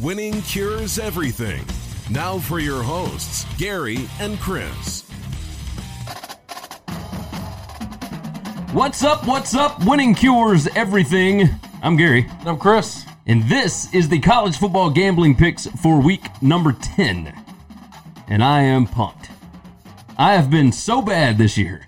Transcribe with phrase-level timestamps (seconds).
[0.00, 1.64] Winning cures everything.
[2.10, 5.02] Now for your hosts, Gary and Chris.
[8.72, 9.26] What's up?
[9.26, 9.84] What's up?
[9.84, 11.48] Winning cures everything.
[11.82, 13.04] I'm Gary, I'm Chris.
[13.26, 17.32] and this is the college football gambling picks for week number 10.
[18.28, 19.30] And I am pumped.
[20.16, 21.86] I have been so bad this year.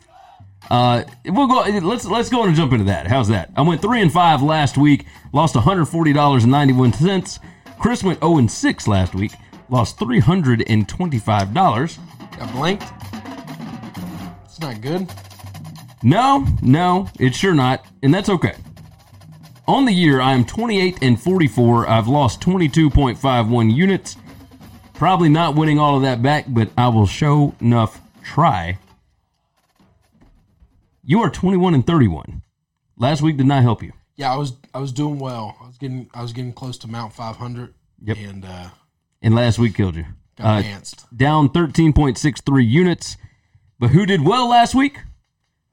[0.71, 1.63] Uh, we'll go.
[1.81, 3.09] Let's let's go and jump into that.
[3.09, 3.51] How's that?
[3.57, 6.93] I went three and five last week, lost one hundred forty dollars and ninety one
[6.93, 7.41] cents.
[7.81, 9.33] Chris went zero and six last week,
[9.71, 11.99] lost three hundred and twenty five dollars.
[12.39, 12.85] Got blanked.
[14.45, 15.11] It's not good.
[16.03, 18.55] No, no, it's sure not, and that's okay.
[19.67, 21.89] On the year, I am 28 and 44.
[21.89, 24.17] I've lost 22.51 units.
[24.95, 28.79] Probably not winning all of that back, but I will show enough try.
[31.05, 32.43] You are 21 and 31.
[32.97, 33.93] Last week did not help you.
[34.17, 35.57] Yeah, I was I was doing well.
[35.63, 37.75] I was getting I was getting close to Mount 500.
[38.03, 38.17] Yep.
[38.19, 38.69] And uh,
[39.23, 40.07] And last week killed you.
[40.37, 40.81] got Uh,
[41.15, 43.17] down 13.63 units.
[43.79, 45.01] But who did well last week?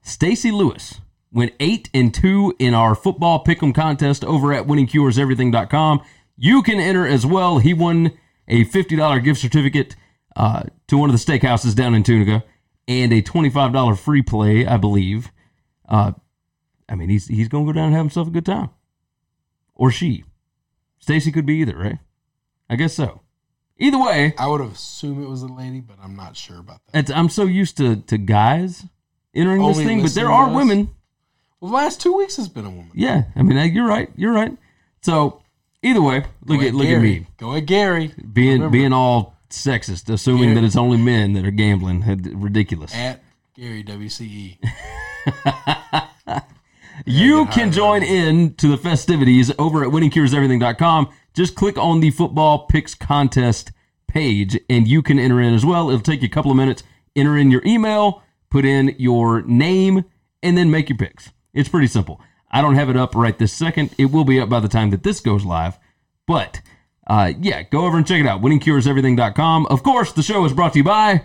[0.02, 6.02] Stacy Lewis went 8 and 2 in our football pick'em contest over at winningcureseverything.com.
[6.38, 7.58] You can enter as well.
[7.58, 8.12] He won
[8.48, 9.96] a $50 gift certificate
[10.36, 12.44] uh, to one of the steakhouses down in Tunica
[12.88, 15.32] and a $25 free play, I believe.
[15.90, 16.14] Uh,
[16.88, 18.70] I mean, he's he's going to go down and have himself a good time.
[19.78, 20.24] Or she.
[21.00, 22.00] Stacy could be either, right?
[22.70, 23.22] I guess so.
[23.80, 26.82] Either way, I would have assumed it was a lady, but I'm not sure about
[26.88, 27.00] that.
[27.00, 28.84] it's, I'm so used to, to guys
[29.36, 30.90] entering this thing, but there are women.
[31.60, 32.92] Well, the last two weeks has been a woman.
[32.94, 34.10] Yeah, I mean, you're right.
[34.16, 34.58] You're right.
[35.02, 35.42] So
[35.84, 38.14] either way, look at look at me Go at Gary.
[38.34, 42.04] being Remember, being all sexist, assuming Gary- that it's only men that are gambling.
[42.40, 42.94] Ridiculous.
[42.96, 43.24] at
[43.56, 44.58] Gary WCE.
[47.10, 51.10] You can join in to the festivities over at winningcureseverything.com.
[51.34, 53.72] Just click on the football picks contest
[54.10, 55.88] page and you can enter in as well.
[55.90, 56.84] It'll take you a couple of minutes.
[57.16, 60.04] Enter in your email, put in your name,
[60.44, 61.32] and then make your picks.
[61.54, 62.20] It's pretty simple.
[62.52, 63.96] I don't have it up right this second.
[63.98, 65.80] It will be up by the time that this goes live.
[66.26, 66.60] But
[67.08, 68.42] uh, yeah, go over and check it out.
[68.42, 69.68] Winningcureseverything.com.
[69.68, 71.24] Of course, the show is brought to you by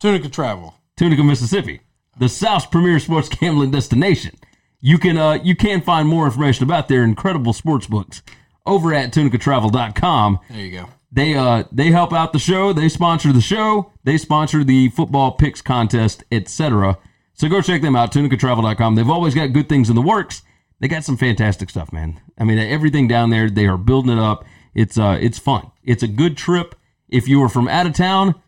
[0.00, 0.74] Tunica Travel.
[0.98, 1.80] Tunica, Mississippi,
[2.18, 4.36] the South's premier sports gambling destination.
[4.80, 8.22] You can uh, you can find more information about their incredible sports books
[8.66, 10.38] over at tunicatravel.com.
[10.48, 10.88] There you go.
[11.12, 15.32] They uh they help out the show, they sponsor the show, they sponsor the football
[15.32, 16.98] picks contest, etc.
[17.34, 18.94] So go check them out, tunicatravel.com.
[18.94, 20.42] They've always got good things in the works.
[20.78, 22.20] They got some fantastic stuff, man.
[22.38, 24.44] I mean, everything down there, they are building it up.
[24.74, 25.70] It's uh it's fun.
[25.82, 26.76] It's a good trip.
[27.08, 28.40] If you are from out of town,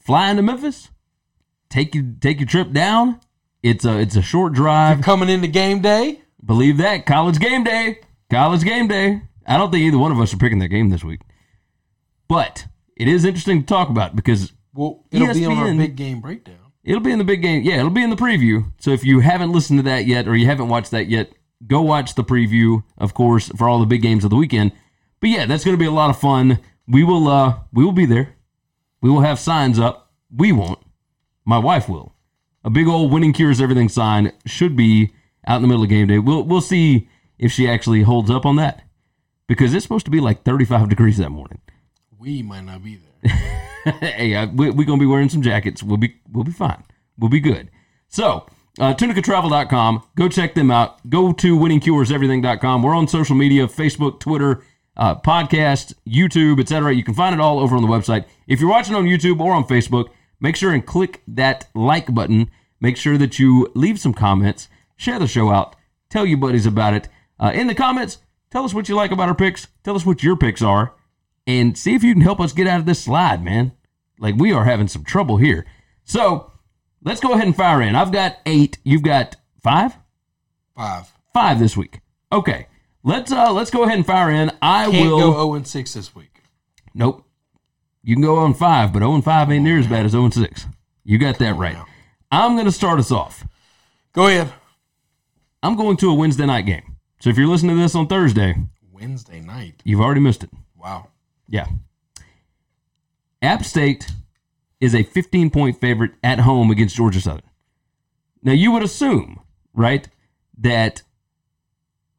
[0.00, 0.90] flying to Memphis,
[1.68, 3.20] take you take your trip down.
[3.62, 5.02] It's a it's a short drive.
[5.02, 6.22] Coming into game day.
[6.44, 7.06] Believe that.
[7.06, 8.00] College game day.
[8.30, 9.22] College game day.
[9.46, 11.20] I don't think either one of us are picking that game this week.
[12.28, 16.20] But it is interesting to talk about because Well, it'll be on our big game
[16.20, 16.58] breakdown.
[16.84, 17.62] it'll be in the big game.
[17.64, 18.72] Yeah, it'll be in the preview.
[18.78, 21.32] So if you haven't listened to that yet or you haven't watched that yet,
[21.66, 24.72] go watch the preview, of course, for all the big games of the weekend.
[25.20, 26.60] But yeah, that's going to be a lot of fun.
[26.86, 28.34] We will uh we will be there.
[29.00, 30.12] We will have signs up.
[30.34, 30.78] We won't.
[31.44, 32.14] My wife will.
[32.64, 35.12] A big old winning cures everything sign should be
[35.46, 36.18] out in the middle of game day.
[36.18, 37.08] We'll we'll see
[37.38, 38.82] if she actually holds up on that.
[39.46, 41.60] Because it's supposed to be like 35 degrees that morning.
[42.18, 43.32] We might not be there.
[44.00, 45.82] hey, uh, we, we're gonna be wearing some jackets.
[45.82, 46.84] We'll be we'll be fine.
[47.18, 47.70] We'll be good.
[48.08, 48.46] So,
[48.78, 50.02] uh, tunicatravel.com.
[50.16, 51.08] Go check them out.
[51.08, 52.82] Go to winningcureseverything.com.
[52.82, 54.62] We're on social media: Facebook, Twitter,
[54.96, 56.94] uh, podcast, YouTube, etc.
[56.94, 58.26] You can find it all over on the website.
[58.46, 60.08] If you're watching on YouTube or on Facebook,
[60.40, 62.50] make sure and click that like button
[62.80, 65.74] Make sure that you leave some comments, share the show out,
[66.10, 67.08] tell your buddies about it.
[67.40, 68.18] Uh, in the comments,
[68.50, 69.66] tell us what you like about our picks.
[69.82, 70.94] Tell us what your picks are,
[71.46, 73.72] and see if you can help us get out of this slide, man.
[74.18, 75.66] Like we are having some trouble here.
[76.04, 76.52] So
[77.02, 77.96] let's go ahead and fire in.
[77.96, 78.78] I've got eight.
[78.84, 79.96] You've got five.
[80.76, 81.12] Five.
[81.34, 82.00] Five this week.
[82.32, 82.66] Okay.
[83.04, 84.50] Let's uh let's go ahead and fire in.
[84.60, 86.42] I Can't will go 0 and 6 this week.
[86.94, 87.24] Nope.
[88.02, 90.12] You can go oh on five, but 0 and 5 ain't near as bad as
[90.12, 90.66] 0 and 6.
[91.04, 91.76] You got that right.
[92.30, 93.46] I'm going to start us off.
[94.12, 94.52] Go ahead.
[95.62, 96.96] I'm going to a Wednesday night game.
[97.20, 98.54] So if you're listening to this on Thursday,
[98.92, 99.82] Wednesday night.
[99.84, 100.50] you've already missed it.
[100.76, 101.08] Wow.
[101.48, 101.66] Yeah.
[103.42, 104.10] App State
[104.80, 107.42] is a 15 point favorite at home against Georgia Southern.
[108.42, 109.40] Now, you would assume,
[109.74, 110.08] right,
[110.58, 111.02] that,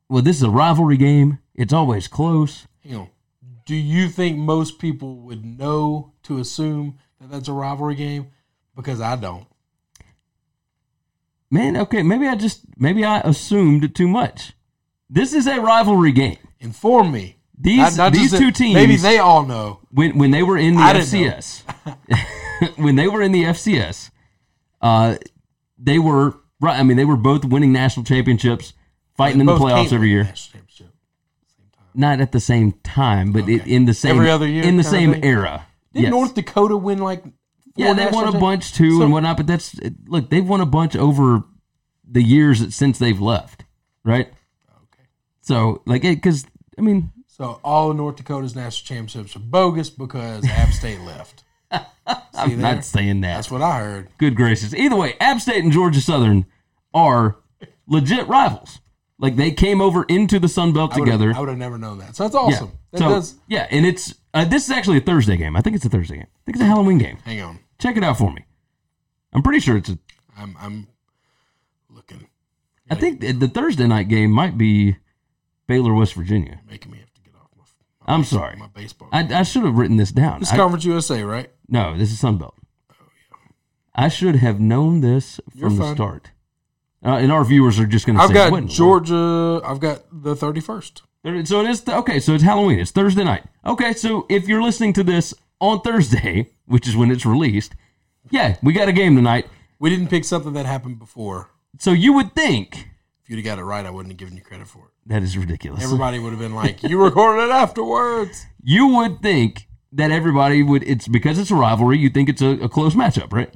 [0.09, 1.39] well, this is a rivalry game.
[1.55, 2.67] It's always close.
[2.83, 3.09] Hang on.
[3.69, 8.29] Do you think most people would know to assume that that's a rivalry game?
[8.75, 9.45] Because I don't.
[11.51, 14.53] Man, okay, maybe I just, maybe I assumed too much.
[15.07, 16.39] This is a rivalry game.
[16.59, 17.35] Inform me.
[17.59, 19.81] These- Not- not these two teams- Maybe they all know.
[19.91, 20.93] when when they were in the I.
[20.95, 21.61] FCS,
[22.77, 24.09] when they were in the FCS,
[24.81, 25.17] uh,
[25.77, 26.79] they were right.
[26.79, 28.73] I mean, they were both winning national championships,
[29.15, 30.33] fighting in the playoffs every year.
[31.99, 34.83] Not at the same time, but it, in the same Every other year in the
[34.85, 35.67] same era.
[35.93, 36.11] Did Yes.
[36.11, 37.23] North Dakota win like?
[37.23, 37.33] Four
[37.75, 39.35] yeah, they won a bunch too So- and whatnot.
[39.35, 39.75] But that's
[40.07, 41.43] look, they've won a bunch over
[42.09, 43.65] the years since they've left,
[44.05, 44.27] right?
[44.69, 45.03] Okay.
[45.41, 46.45] So like, because
[46.77, 51.43] I mean, So all of North Dakota's national championships are bogus because App State left.
[51.71, 51.81] I'm
[52.61, 52.75] there?
[52.75, 53.35] not saying that.
[53.35, 54.07] That's what I heard.
[54.17, 54.73] Good gracious.
[54.73, 56.45] Either way, App State and Georgia Southern
[56.93, 57.37] are
[57.87, 58.79] legit rivals.
[59.19, 61.33] Like they came over into the Sun Belt I together.
[61.35, 62.15] I would have never known that.
[62.15, 62.67] So that's awesome.
[62.67, 62.75] Yeah.
[62.91, 63.35] That so does.
[63.47, 65.55] yeah, and it's uh, this is actually a Thursday game.
[65.57, 66.27] I think it's a Thursday game.
[66.27, 67.17] I think it's a Halloween game.
[67.25, 67.59] Hang on.
[67.79, 68.45] Check it out for me.
[69.33, 69.99] I'm pretty sure it's a.
[70.37, 70.87] I'm I'm
[71.89, 72.27] looking,
[72.89, 74.95] I think the Thursday night game might be
[75.67, 76.61] Baylor, West Virginia.
[76.67, 77.63] making me have to get off my.
[78.07, 78.55] my I'm sorry.
[78.55, 79.09] My baseball.
[79.11, 80.41] I, I should have written this down.
[80.41, 81.51] It's I- Conference USA, right?
[81.67, 82.55] no, this is Sun Belt.
[82.89, 82.95] Oh,
[83.31, 83.51] yeah.
[83.93, 86.31] I should have known this You're from the start.
[87.03, 88.73] Uh, and our viewers are just going to I've got "What in the?
[88.73, 89.61] Georgia.
[89.65, 91.03] I've got the thirty first.
[91.45, 92.19] So it is okay.
[92.19, 92.79] So it's Halloween.
[92.79, 93.43] It's Thursday night.
[93.65, 97.73] Okay, so if you're listening to this on Thursday, which is when it's released,
[98.29, 99.47] yeah, we got a game tonight.
[99.79, 101.49] We didn't pick something that happened before.
[101.77, 102.87] So you would think
[103.23, 104.91] If you'd have got it right, I wouldn't have given you credit for it.
[105.07, 105.83] that is ridiculous.
[105.83, 110.83] Everybody would have been like, "You recorded it afterwards." you would think that everybody would.
[110.83, 111.97] It's because it's a rivalry.
[111.97, 113.53] You think it's a, a close matchup, right?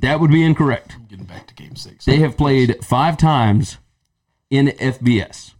[0.00, 0.94] That would be incorrect.
[0.96, 2.04] I'm getting back to Game Six.
[2.04, 3.78] They have played five times
[4.50, 5.54] in FBS.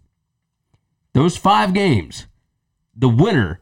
[1.13, 2.27] Those five games,
[2.95, 3.61] the winner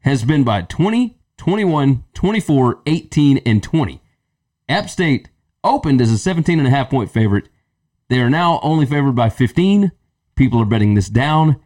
[0.00, 4.00] has been by 20, 21, 24, 18, and 20.
[4.68, 5.30] App State
[5.64, 7.48] opened as a 17 and a half point favorite.
[8.08, 9.92] They are now only favored by 15.
[10.34, 11.60] People are betting this down.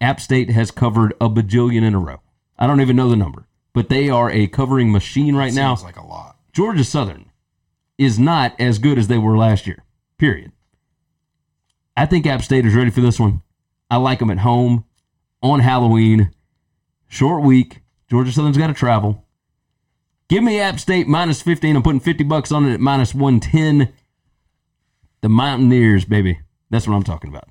[0.00, 2.20] App State has covered a bajillion in a row.
[2.58, 5.74] I don't even know the number, but they are a covering machine right now.
[5.74, 6.36] Seems like a lot.
[6.52, 7.31] Georgia Southern
[7.98, 9.84] is not as good as they were last year.
[10.18, 10.52] Period.
[11.96, 13.42] I think App State is ready for this one.
[13.90, 14.84] I like them at home
[15.42, 16.30] on Halloween.
[17.08, 17.80] Short week.
[18.08, 19.24] Georgia Southern's got to travel.
[20.28, 21.76] Give me App State minus 15.
[21.76, 23.92] I'm putting 50 bucks on it at minus 110.
[25.20, 26.40] The Mountaineers, baby.
[26.70, 27.48] That's what I'm talking about.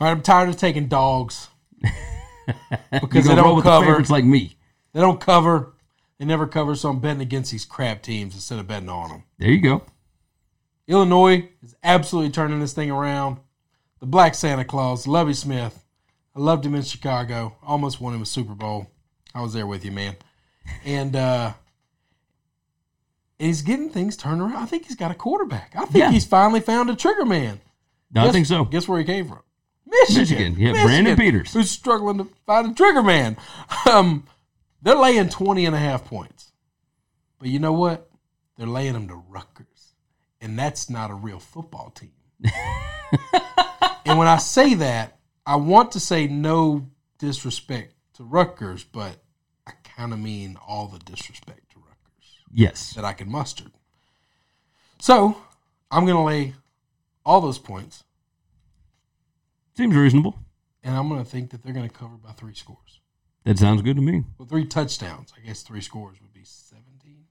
[0.00, 1.48] All right, I'm tired of taking dogs
[2.92, 3.86] because they don't with the cover.
[3.86, 4.56] favorites like me.
[4.92, 5.73] They don't cover.
[6.18, 6.74] They never cover.
[6.74, 9.22] So I'm betting against these crap teams instead of betting on them.
[9.38, 9.82] There you go.
[10.86, 13.38] Illinois is absolutely turning this thing around.
[14.00, 15.82] The Black Santa Claus, Lovie Smith.
[16.36, 17.56] I loved him in Chicago.
[17.62, 18.90] Almost won him a Super Bowl.
[19.34, 20.16] I was there with you, man.
[20.84, 21.54] And uh
[23.38, 24.56] he's getting things turned around.
[24.56, 25.72] I think he's got a quarterback.
[25.76, 26.10] I think Yeah.
[26.10, 27.60] he's finally found a trigger man.
[28.12, 28.64] No, I think so.
[28.64, 29.40] Guess where he came from?
[29.86, 30.20] Michigan.
[30.20, 30.56] Michigan.
[30.58, 31.52] Yeah, Brandon Peters.
[31.52, 33.36] Who's struggling to find a trigger man.
[33.90, 34.26] Um,
[34.84, 36.52] they're laying 20 and a half points.
[37.40, 38.08] But you know what?
[38.56, 39.94] They're laying them to Rutgers.
[40.40, 42.12] And that's not a real football team.
[44.04, 46.88] and when I say that, I want to say no
[47.18, 49.16] disrespect to Rutgers, but
[49.66, 52.92] I kind of mean all the disrespect to Rutgers Yes.
[52.94, 53.64] that I can muster.
[55.00, 55.36] So
[55.90, 56.54] I'm going to lay
[57.24, 58.04] all those points,
[59.76, 60.38] Seems reasonable.
[60.82, 63.00] and I'm going to think that they're going to cover by three scores.
[63.44, 64.24] That sounds good to me.
[64.38, 65.32] Well, three touchdowns.
[65.36, 67.24] I guess three scores would be 17.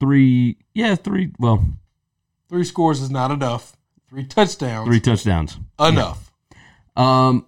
[0.00, 1.64] Three, yeah, three, well,
[2.48, 3.76] Three scores is not enough.
[4.10, 5.56] Three touchdowns, three touchdowns.
[5.80, 6.30] enough.
[6.96, 7.46] Um,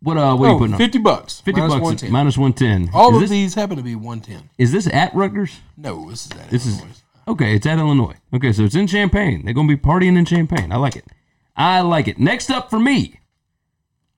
[0.00, 0.78] what uh, what are you Oh, putting on?
[0.78, 1.40] 50 bucks.
[1.40, 2.12] 50 minus bucks, 110.
[2.12, 2.94] minus 110.
[2.94, 4.50] All is of this, these happen to be 110.
[4.58, 5.58] Is this at Rutgers?
[5.76, 6.48] No, this is that.
[6.50, 6.94] This is- Illinois.
[7.26, 8.14] Okay, it's at Illinois.
[8.34, 9.44] Okay, so it's in Champaign.
[9.44, 10.70] They're going to be partying in Champaign.
[10.70, 11.06] I like it.
[11.56, 12.18] I like it.
[12.18, 13.18] Next up for me,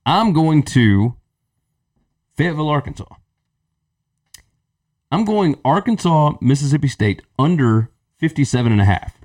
[0.05, 1.15] I'm going to
[2.37, 3.15] Fayetteville, Arkansas.
[5.11, 9.17] I'm going Arkansas, Mississippi State under 57 and a half.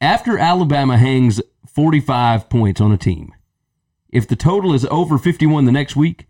[0.00, 3.34] After Alabama hangs 45 points on a team,
[4.08, 6.26] if the total is over 51 the next week,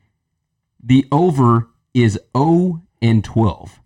[0.82, 3.80] the over is 0 and 12.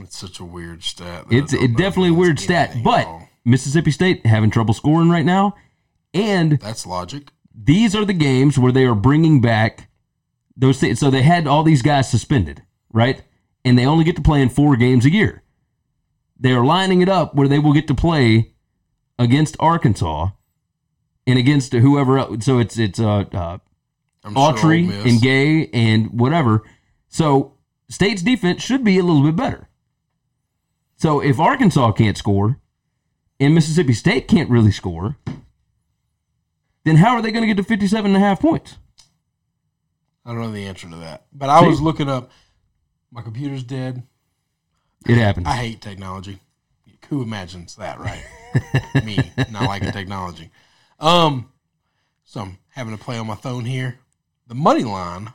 [0.00, 1.26] It's such a weird stat.
[1.30, 3.06] It's it definitely a weird stat, but.
[3.44, 5.56] Mississippi State having trouble scoring right now,
[6.14, 7.32] and that's logic.
[7.52, 9.88] these are the games where they are bringing back
[10.56, 10.98] those things.
[11.00, 13.22] So they had all these guys suspended, right?
[13.64, 15.42] And they only get to play in four games a year.
[16.38, 18.54] They are lining it up where they will get to play
[19.18, 20.30] against Arkansas
[21.26, 22.44] and against whoever else.
[22.44, 23.58] So it's it's uh, uh
[24.24, 26.62] I'm sure Autry and Gay and whatever.
[27.08, 27.54] So
[27.88, 29.68] State's defense should be a little bit better.
[30.96, 32.58] So if Arkansas can't score
[33.38, 35.16] and Mississippi State can't really score,
[36.84, 38.78] then how are they going to get to 57 and a half points?
[40.24, 41.68] I don't know the answer to that, but I See?
[41.68, 42.30] was looking up.
[43.10, 44.02] My computer's dead.
[45.06, 45.46] It happens.
[45.46, 46.38] I hate technology.
[47.08, 48.24] Who imagines that, right?
[49.04, 49.18] Me,
[49.50, 50.50] not liking technology.
[50.98, 51.50] Um,
[52.24, 53.98] so I'm having to play on my phone here.
[54.46, 55.26] The money line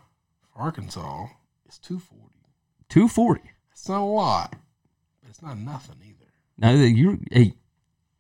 [0.53, 1.27] for Arkansas
[1.67, 2.24] is two forty.
[2.89, 3.41] 240.
[3.74, 4.56] It's not a lot,
[5.22, 6.32] but it's not nothing either.
[6.58, 7.53] Now you hey,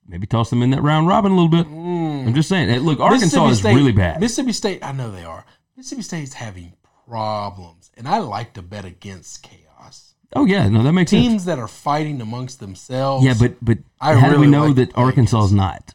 [0.07, 1.65] maybe toss them in that round robin a little bit.
[1.65, 2.69] I'm just saying.
[2.69, 4.19] Hey, Look, Arkansas is State- really bad.
[4.19, 5.45] Mississippi State, I know they are.
[5.77, 6.73] Mississippi State's having
[7.07, 10.13] problems, and I like to bet against chaos.
[10.35, 11.25] oh yeah, no, that makes sense.
[11.25, 13.23] Teams that are fighting amongst themselves.
[13.25, 15.93] Yeah, but but I how do we know like that Arkansas is not?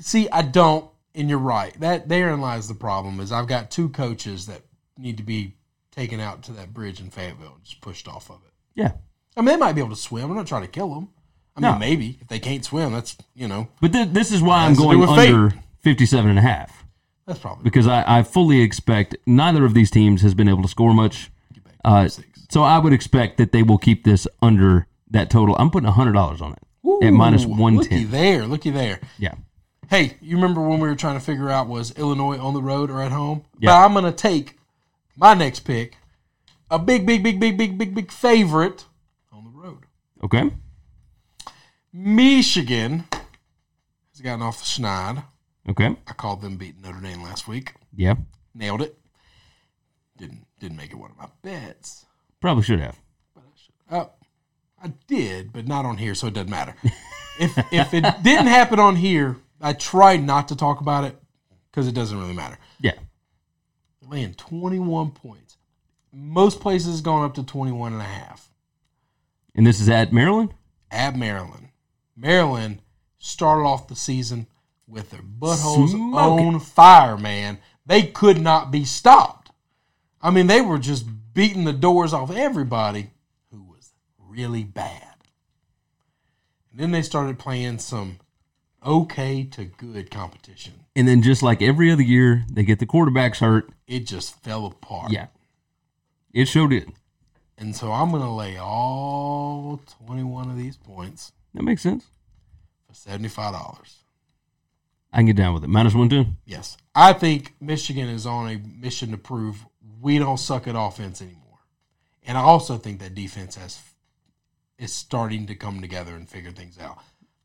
[0.00, 1.78] See, I don't, and you're right.
[1.80, 3.18] That therein lies the problem.
[3.20, 4.62] Is I've got two coaches that
[4.98, 5.56] need to be
[5.90, 8.52] taken out to that bridge in Fayetteville and just pushed off of it.
[8.74, 8.92] Yeah.
[9.36, 10.30] I mean, they might be able to swim.
[10.30, 11.08] I'm not trying to kill them.
[11.56, 11.78] I mean, No.
[11.78, 14.78] maybe if they can't swim, that's you know But th- this is why I'm Has
[14.78, 15.32] to do going with fate.
[15.34, 16.83] under 57 and a half.
[17.26, 20.68] That's probably because I, I fully expect neither of these teams has been able to
[20.68, 21.30] score much.
[21.84, 22.08] Uh,
[22.50, 25.56] so I would expect that they will keep this under that total.
[25.58, 29.00] I'm putting hundred dollars on it at minus Ooh, one Looky there, looky there.
[29.18, 29.34] Yeah,
[29.90, 32.90] Hey, you remember when we were trying to figure out was Illinois on the road
[32.90, 33.44] or at home?
[33.58, 33.70] Yeah.
[33.70, 34.56] But I'm going to take
[35.16, 35.96] my next pick,
[36.70, 38.86] a big, big, big, big, big, big, big favorite
[39.32, 39.84] on the road.
[40.22, 40.50] okay.
[41.92, 45.22] Michigan has gotten off the schneid.
[45.68, 45.96] Okay.
[46.06, 47.74] I called them beating Notre Dame last week.
[47.96, 48.16] Yeah.
[48.54, 48.98] Nailed it.
[50.16, 52.04] Didn't didn't make it one of my bets.
[52.40, 52.98] Probably should have.
[53.90, 54.10] Oh,
[54.82, 56.74] I did, but not on here, so it doesn't matter.
[57.40, 61.16] if if it didn't happen on here, I tried not to talk about it
[61.70, 62.58] because it doesn't really matter.
[62.80, 62.94] Yeah.
[64.06, 65.56] laying 21 points.
[66.12, 68.48] Most places gone up to 21 and a half.
[69.54, 70.54] And this is at Maryland.
[70.90, 71.68] At Maryland.
[72.16, 72.80] Maryland
[73.18, 74.46] started off the season
[74.86, 76.54] with their buttholes Smoking.
[76.54, 77.58] on fire, man.
[77.86, 79.50] They could not be stopped.
[80.20, 83.10] I mean, they were just beating the doors off everybody
[83.50, 85.02] who was really bad.
[86.70, 88.18] And then they started playing some
[88.84, 90.74] okay to good competition.
[90.96, 93.70] And then just like every other year, they get the quarterbacks hurt.
[93.86, 95.12] It just fell apart.
[95.12, 95.26] Yeah.
[96.32, 96.88] It showed it.
[97.56, 102.06] And so I'm going to lay all 21 of these points That makes sense.
[102.86, 103.78] for $75.
[105.14, 105.68] I can get down with it.
[105.68, 106.36] Minus one ten.
[106.44, 106.76] Yes.
[106.94, 109.64] I think Michigan is on a mission to prove
[110.00, 111.40] we don't suck at offense anymore.
[112.24, 113.80] And I also think that defense has
[114.76, 116.98] is starting to come together and figure things out.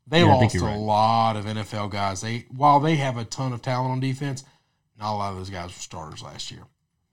[0.06, 0.76] They Yeah, lost a right.
[0.76, 2.20] lot of NFL guys.
[2.22, 4.42] They while they have a ton of talent on defense,
[4.98, 6.64] not a lot of those guys were starters last year.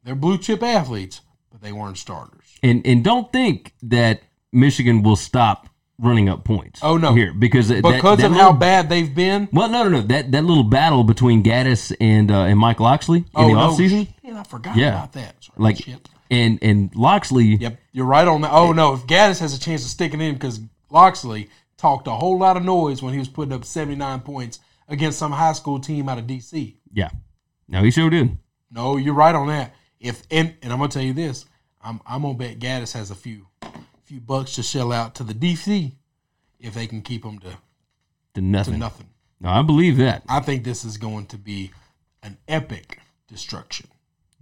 [0.04, 1.22] They're blue chip athletes,
[1.52, 2.58] but they weren't starters.
[2.64, 4.22] And and don't think that
[4.52, 6.80] Michigan will stop running up points.
[6.84, 7.14] Oh, no.
[7.14, 9.50] here because that- Because that of little- how bad they've been.
[9.52, 10.02] Well, no, no, no.
[10.02, 13.60] That that little battle between Gattis and uh, and Mike Locksley in oh the no,
[13.72, 14.90] offseason, shit, I forgot Yeah.
[14.90, 15.36] about that.
[15.44, 16.08] Sorry, like shit.
[16.30, 18.52] and and Locksley, Yep, you're right on that.
[18.52, 20.60] Oh no, if Gattis has a chance of sticking in because
[20.92, 25.20] Locksley talked a whole lot of noise when he was putting up 79 points against
[25.20, 26.76] some high school team out of DC.
[26.94, 27.10] yeah,
[27.68, 28.38] no, he sure did.
[28.72, 29.74] No, you're right on that.
[30.00, 31.46] If and, and I'm gonna tell you this,
[31.82, 33.48] I'm I'm gonna bet Gattis has a few
[34.08, 35.92] few bucks to shell out to the DC
[36.60, 37.56] if they can keep them to, To
[38.36, 38.80] to nothing.
[38.80, 39.08] nothing.
[39.42, 40.24] No, I believe that.
[40.30, 41.72] I think this is going to be
[42.24, 43.88] an epic destruction.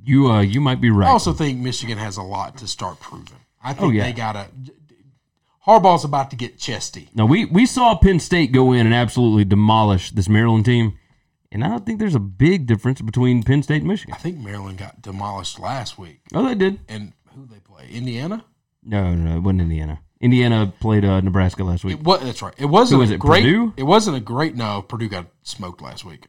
[0.04, 1.08] You uh, you might be right.
[1.08, 3.40] I also think Michigan has a lot to start proving.
[3.64, 4.04] I think Oh, yeah.
[4.04, 4.48] they gotta.
[5.66, 7.10] Harbaugh's about to get chesty.
[7.16, 10.98] now we we saw Penn State go in and absolutely demolish this Maryland team,
[11.52, 14.14] and I don't think there's a big difference between Penn State and Michigan.
[14.14, 16.20] I think Maryland got demolished last week.
[16.36, 16.80] Oh, they did.
[16.88, 17.88] And who they play?
[17.92, 18.46] Indiana?
[18.86, 20.00] No, no, it wasn't Indiana.
[20.22, 21.96] Indiana played uh, Nebraska last week.
[22.00, 22.54] It was, that's right.
[22.58, 23.44] It wasn't Who was a it, great.
[23.44, 23.74] Purdue?
[23.78, 24.56] It wasn't a great.
[24.56, 26.28] No, Purdue got smoked last week.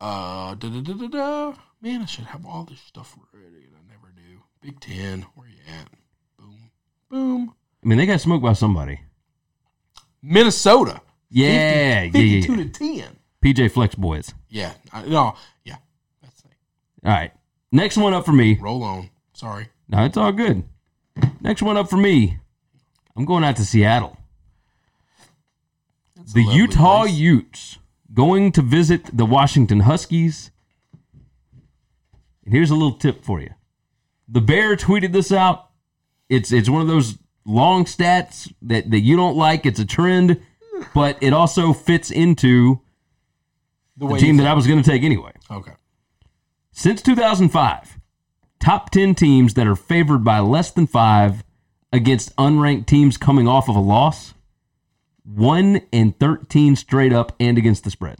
[0.00, 1.54] Uh, da, da, da, da, da.
[1.80, 4.42] man, I should have all this stuff ready, and I never do.
[4.60, 5.88] Big Ten, where you at?
[6.38, 6.70] Boom,
[7.10, 7.54] boom.
[7.84, 9.00] I mean, they got smoked by somebody.
[10.22, 11.00] Minnesota.
[11.28, 12.62] Yeah, 50, yeah, yeah, 52 yeah.
[12.62, 13.16] to ten.
[13.42, 14.32] PJ Fleck's boys.
[14.48, 15.76] Yeah, I, no, yeah.
[16.22, 16.52] That's it.
[17.04, 17.32] All right.
[17.72, 18.58] Next one up for me.
[18.60, 19.10] Roll on.
[19.32, 19.68] Sorry.
[19.88, 20.64] No, it's all good.
[21.40, 22.38] Next one up for me.
[23.16, 24.16] I'm going out to Seattle.
[26.16, 27.14] That's The Utah place.
[27.14, 27.78] Utes
[28.12, 30.50] going to visit the Washington Huskies.
[32.44, 33.50] And here's a little tip for you.
[34.28, 35.70] The Bear tweeted this out.
[36.28, 39.66] It's it's one of those long stats that, that you don't like.
[39.66, 40.40] It's a trend,
[40.94, 42.80] but it also fits into
[43.96, 45.32] the the team that I was going to take anyway.
[45.50, 45.72] Okay.
[46.72, 47.95] Since 2005,
[48.66, 51.44] top 10 teams that are favored by less than five
[51.92, 54.34] against unranked teams coming off of a loss,
[55.22, 58.18] 1 and 13 straight up and against the spread.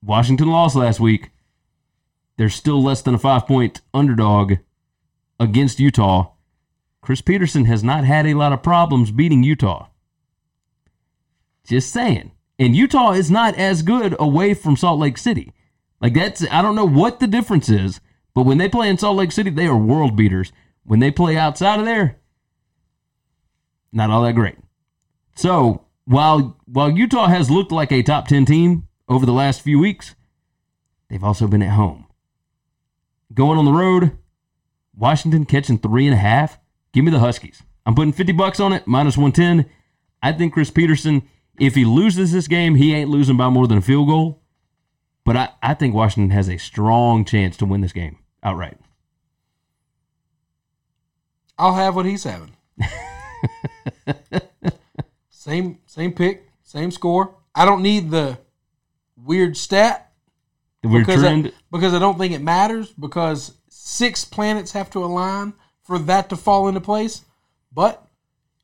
[0.00, 1.30] Washington lost last week.
[2.36, 4.58] They're still less than a five point underdog
[5.40, 6.30] against Utah.
[7.00, 9.88] Chris Petersen has not had a lot of problems beating Utah.
[11.66, 12.30] Just saying.
[12.60, 15.52] And Utah is not as good away from Salt Lake City.
[16.00, 18.00] Like that's I don't know what the difference is,
[18.34, 20.52] but when they play in Salt Lake City, they are world beaters.
[20.84, 22.18] When they play outside of there,
[23.92, 24.56] not all that great.
[25.34, 29.78] So while while Utah has looked like a top ten team over the last few
[29.78, 30.14] weeks,
[31.08, 32.06] they've also been at home.
[33.32, 34.16] Going on the road,
[34.96, 36.58] Washington catching three and a half.
[36.92, 37.62] Give me the Huskies.
[37.86, 39.70] I'm putting 50 bucks on it, minus 110.
[40.22, 41.22] I think Chris Petersen,
[41.58, 44.42] if he loses this game, he ain't losing by more than a field goal.
[45.24, 48.78] But I, I think Washington has a strong chance to win this game outright.
[51.58, 52.56] I'll have what he's having.
[55.30, 57.36] same same pick, same score.
[57.54, 58.38] I don't need the
[59.16, 60.12] weird stat
[60.82, 61.46] The weird because trend.
[61.46, 66.28] I, because I don't think it matters because six planets have to align for that
[66.30, 67.22] to fall into place.
[67.72, 68.04] But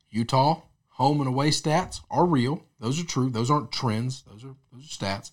[0.09, 2.63] Utah home and away stats are real.
[2.79, 3.29] Those are true.
[3.29, 4.23] Those aren't trends.
[4.23, 5.31] Those are those are stats.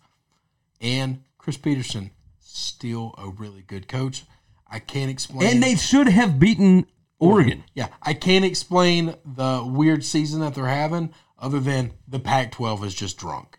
[0.81, 2.11] And Chris Petersen
[2.41, 4.25] still a really good coach.
[4.71, 5.49] I can't explain.
[5.49, 6.87] and they should have beaten
[7.19, 7.65] Oregon.
[7.75, 12.95] Yeah, I can't explain the weird season that they're having other than the Pac-12 is
[12.95, 13.59] just drunk.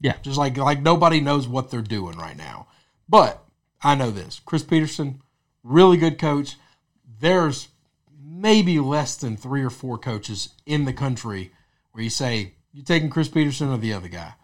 [0.00, 0.16] Yeah.
[0.22, 2.68] Just like like nobody knows what they're doing right now.
[3.08, 3.44] But
[3.82, 4.40] I know this.
[4.44, 5.22] Chris Petersen,
[5.62, 6.56] really good coach.
[7.20, 7.68] There's
[8.18, 11.52] maybe less than 3 or 4 coaches in the country
[11.92, 14.34] where you say, you're taking Chris Petersen or the other guy?"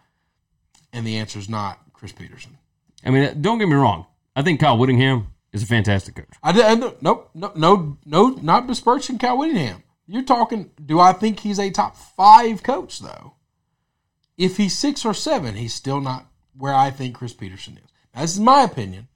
[0.93, 2.57] And the answer is not Chris Petersen.
[3.03, 4.05] I mean, don't get me wrong.
[4.35, 6.29] I think Kyle Whittingham is a fantastic coach.
[6.43, 9.83] I, did, I no, nope, no, no, no, not besmirching Kyle Whittingham.
[10.07, 10.71] You're talking.
[10.83, 13.33] Do I think he's a top five coach though?
[14.37, 17.89] If he's six or seven, he's still not where I think Chris Petersen is.
[18.13, 19.07] Now, this is my opinion.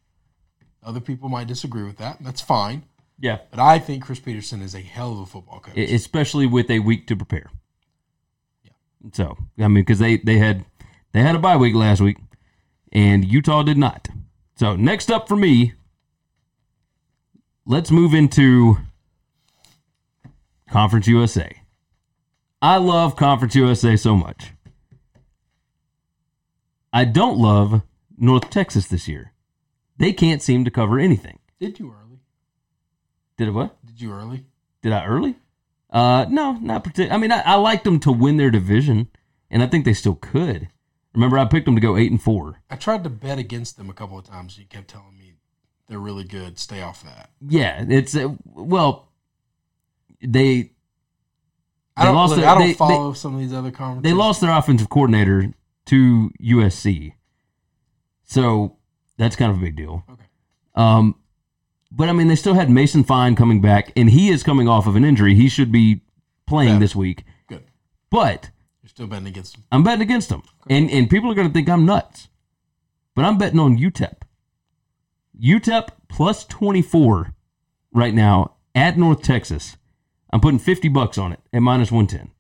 [0.83, 2.17] Other people might disagree with that.
[2.21, 2.83] That's fine.
[3.19, 3.37] Yeah.
[3.51, 5.77] But I think Chris Petersen is a hell of a football coach.
[5.77, 7.51] Especially with a week to prepare.
[8.63, 8.71] Yeah.
[9.13, 10.65] So I mean, because they they had
[11.13, 12.17] they had a bye week last week,
[12.91, 14.09] and Utah did not.
[14.55, 15.73] So next up for me,
[17.65, 18.77] let's move into
[20.69, 21.61] Conference USA.
[22.61, 24.51] I love Conference USA so much.
[26.93, 27.81] I don't love
[28.17, 29.31] North Texas this year.
[29.97, 31.39] They can't seem to cover anything.
[31.59, 32.19] Did you early?
[33.37, 33.83] Did it what?
[33.85, 34.45] Did you early?
[34.81, 35.35] Did I early?
[35.89, 37.13] Uh, no, not particularly.
[37.13, 39.09] I mean, I, I liked them to win their division,
[39.49, 40.69] and I think they still could.
[41.13, 42.61] Remember, I picked them to go eight and four.
[42.69, 44.57] I tried to bet against them a couple of times.
[44.57, 45.33] You kept telling me
[45.87, 46.57] they're really good.
[46.57, 47.31] Stay off that.
[47.45, 49.09] Yeah, it's uh, well,
[50.21, 50.71] they
[51.97, 52.15] I They don't.
[52.15, 54.03] lost look, their- I don't they- follow some of these other conferences.
[54.09, 55.53] they lost their offensive coordinator
[55.87, 57.13] to USC,
[58.23, 58.77] so
[59.17, 60.03] that's kind of a big deal.
[60.09, 60.23] Okay.
[60.75, 61.15] Um,
[61.91, 64.87] but I mean, they still had Mason Fine coming back, and he is coming off
[64.87, 65.35] of an injury.
[65.35, 66.01] He should be
[66.47, 66.79] playing Better.
[66.79, 67.63] this week, Good.
[68.09, 68.51] but
[68.91, 69.63] still betting against them.
[69.71, 72.27] I'm betting against them, and and people are going to think I'm nuts,
[73.15, 74.23] but I'm betting on UTEP.
[75.41, 77.33] UTEP plus 24
[77.93, 79.77] right now at North Texas.
[80.31, 82.31] I'm putting 50 bucks on it at minus 110,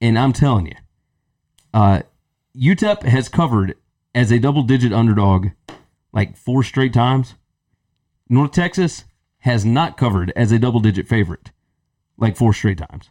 [0.00, 0.76] and I'm telling you,
[1.74, 2.00] uh,
[2.56, 3.74] UTEP has covered
[4.14, 5.48] as a double digit underdog
[6.12, 7.34] like four straight times.
[8.30, 9.04] North Texas
[9.40, 11.50] has not covered as a double digit favorite
[12.16, 13.10] like four straight times.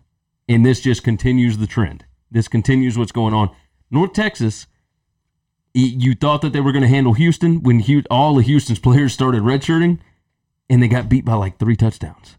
[0.49, 2.05] And this just continues the trend.
[2.31, 3.49] This continues what's going on.
[3.89, 4.67] North Texas,
[5.73, 9.43] you thought that they were going to handle Houston when all of Houston's players started
[9.43, 9.99] redshirting,
[10.69, 12.37] and they got beat by like three touchdowns.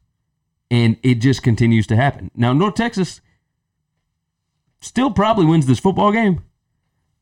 [0.71, 2.31] and it just continues to happen.
[2.35, 3.21] Now, North Texas
[4.81, 6.43] still probably wins this football game,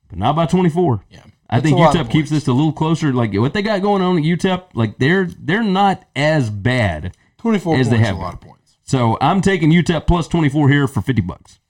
[0.09, 1.05] but not by 24.
[1.11, 1.21] Yeah.
[1.49, 3.13] I think a lot of UTEP keeps this a little closer.
[3.13, 7.17] Like what they got going on at UTEP, like they're they're not as bad.
[7.39, 8.79] 24 as points they have a lot of points.
[8.83, 11.61] So I'm taking UTEP plus 24 here for 50 bucks.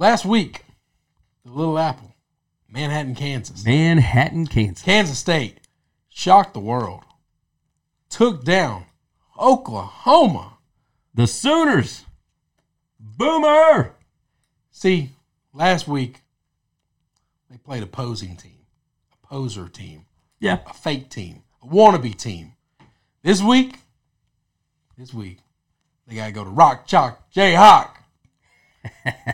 [0.00, 0.64] Last week,
[1.44, 2.14] the Little Apple,
[2.70, 3.66] Manhattan, Kansas.
[3.66, 4.82] Manhattan, Kansas.
[4.82, 5.58] Kansas State
[6.08, 7.04] shocked the world.
[8.08, 8.86] Took down
[9.38, 10.56] Oklahoma.
[11.12, 12.06] The Sooners.
[12.98, 13.92] Boomer.
[14.70, 15.10] See,
[15.52, 16.22] last week
[17.50, 18.64] they played a posing team,
[19.12, 20.06] a poser team,
[20.38, 20.60] Yeah.
[20.66, 22.54] a fake team, a wannabe team.
[23.22, 23.80] This week,
[24.96, 25.40] this week,
[26.06, 27.99] they got to go to Rock Chalk Jayhawk.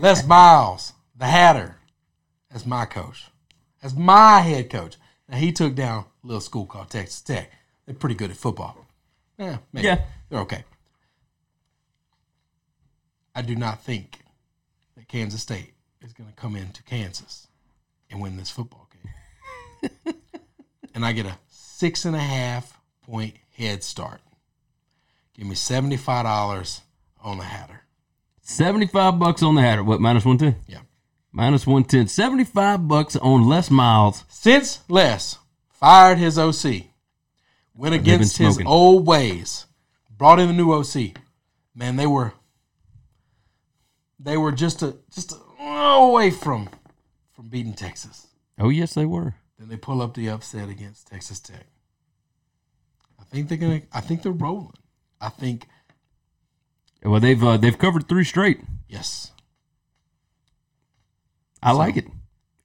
[0.01, 1.77] Les Miles, the Hatter.
[2.51, 3.27] That's my coach.
[3.83, 4.97] That's my head coach.
[5.29, 7.51] Now, he took down a little school called Texas Tech.
[7.85, 8.87] They're pretty good at football.
[9.39, 9.87] Yeah, maybe.
[9.87, 10.01] Yeah.
[10.29, 10.65] They're okay.
[13.35, 14.21] I do not think
[14.97, 17.49] that Kansas State is going to come into Kansas
[18.11, 19.91] and win this football game.
[20.95, 24.21] and I get a six and a half point head start.
[25.35, 26.81] Give me $75
[27.23, 27.83] on the Hatter.
[28.47, 29.83] 75 bucks on the Hatter.
[29.83, 30.63] What, minus 110?
[30.69, 30.83] Yeah.
[31.33, 32.09] Minus 110.
[32.09, 34.25] 75 bucks on Les Miles.
[34.29, 35.37] Since Les
[35.69, 36.85] fired his OC,
[37.75, 39.67] went against his old ways,
[40.11, 41.19] brought in a new OC,
[41.75, 42.33] man, they were
[44.19, 46.69] they were just a just a, away from
[47.33, 48.29] from beating Texas.
[48.59, 49.35] Oh, yes, they were.
[49.59, 51.67] Then they pull up the upset against Texas Tech.
[53.21, 53.83] I think they're gonna.
[53.93, 54.73] I think they're rolling.
[55.21, 55.67] I think
[57.07, 58.61] Well, they've uh, they've covered three straight.
[58.89, 59.33] yes.
[61.63, 62.07] I So- like it.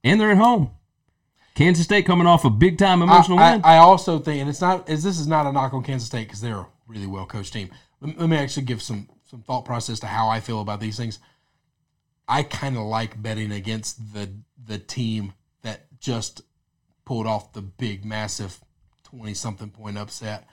[0.04, 0.72] And they're at home.
[1.54, 3.60] Kansas State coming off a big time emotional I, win.
[3.64, 6.26] I also think, and it's not, is this is not a knock on Kansas State
[6.26, 7.70] because they're a really well coached team.
[8.00, 10.96] Let, let me actually give some some thought process to how I feel about these
[10.96, 11.18] things.
[12.26, 14.30] I kind of like betting against the
[14.64, 16.42] the team that just
[17.04, 18.60] pulled off the big, massive
[19.04, 20.48] twenty something point upset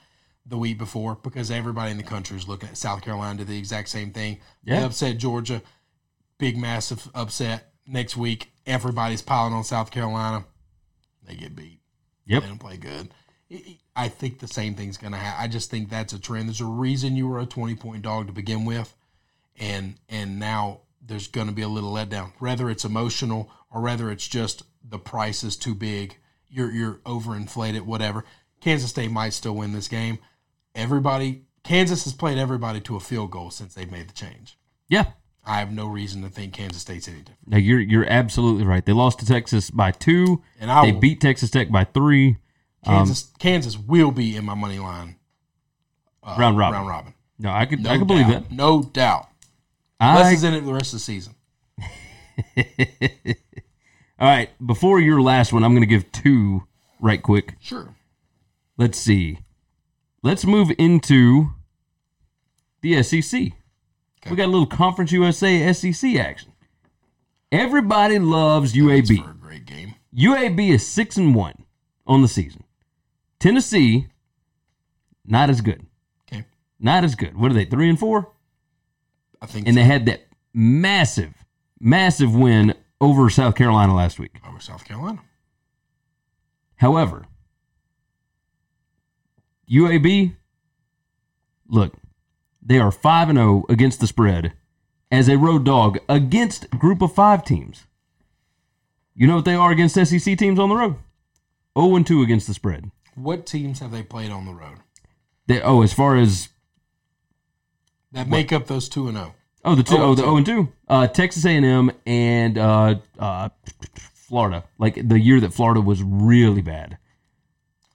[0.50, 3.56] the week before because everybody in the country is looking at South Carolina do the
[3.58, 4.38] exact same thing.
[4.64, 4.84] They Yeah.
[4.84, 5.62] upset Georgia,
[6.38, 7.72] big, massive upset.
[7.86, 10.44] Next week, everybody's piling on South Carolina.
[11.22, 11.80] They get beat.
[12.26, 12.42] Yep.
[12.42, 13.14] They don't play good.
[13.50, 15.42] I- I think the same thing's going to happen.
[15.42, 16.48] I just think that's a trend.
[16.48, 18.94] There's a reason you were a 20 point dog to begin with,
[19.58, 22.32] and and now there's going to be a little letdown.
[22.38, 26.16] Whether it's emotional or whether it's just the price is too big,
[26.48, 28.24] you're you're overinflated, whatever.
[28.60, 30.18] Kansas State might still win this game.
[30.74, 34.56] Everybody, Kansas has played everybody to a field goal since they've made the change.
[34.88, 35.04] yeah.
[35.42, 37.38] I have no reason to think Kansas State's any different.
[37.46, 38.84] Now you're you're absolutely right.
[38.84, 40.42] They lost to Texas by two.
[40.60, 42.36] And I they will- beat Texas Tech by three.
[42.84, 45.16] Kansas Kansas will be in my money line
[46.22, 46.74] uh, Round robin.
[46.76, 47.14] Round robin.
[47.38, 48.52] No, I could No I could believe that.
[48.52, 49.28] No doubt.
[49.98, 51.34] I, Les is in it the rest of the season.
[54.18, 54.50] all right.
[54.64, 56.64] Before your last one, I'm going to give two
[57.00, 57.54] right quick.
[57.60, 57.94] Sure.
[58.76, 59.38] Let's see.
[60.22, 61.50] Let's move into
[62.82, 63.52] the SEC.
[64.28, 66.52] We got a little Conference USA SEC action.
[67.50, 69.24] Everybody loves UAB.
[69.24, 69.94] for a great game.
[70.14, 71.64] UAB is six and one
[72.06, 72.64] on the season.
[73.38, 74.08] Tennessee,
[75.24, 75.86] not as good.
[76.30, 76.44] Okay.
[76.78, 77.36] Not as good.
[77.36, 77.64] What are they?
[77.64, 78.30] Three and four?
[79.40, 81.32] I think And they had that massive,
[81.80, 84.36] massive win over South Carolina last week.
[84.46, 85.20] over South Carolina.
[86.76, 87.24] However,
[89.70, 90.34] UAB,
[91.68, 91.94] look,
[92.60, 94.52] they are 5 and 0 against the spread
[95.10, 97.86] as a road dog against group of 5 teams.
[99.14, 100.96] You know what they are against SEC teams on the road?
[101.78, 102.90] 0 and 2 against the spread.
[103.14, 104.78] What teams have they played on the road
[105.46, 106.48] They, oh, as far as
[108.12, 109.34] that make up those two and zero?
[109.64, 113.48] oh the two 0 oh the 0 and 2 uh, Texas A&M and uh, uh,
[114.14, 116.98] Florida like the year that Florida was really bad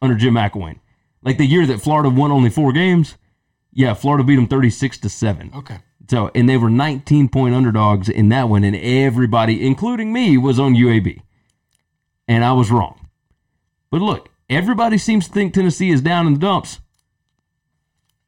[0.01, 0.79] under Jim McElwain
[1.25, 3.17] like the year that Florida won only four games
[3.73, 5.79] yeah Florida beat them 36 to 7 Okay.
[6.09, 10.59] so and they were 19 point underdogs in that one and everybody including me was
[10.59, 11.21] on UAB
[12.27, 13.07] and I was wrong.
[13.91, 16.79] But look everybody seems to think Tennessee is down in the dumps.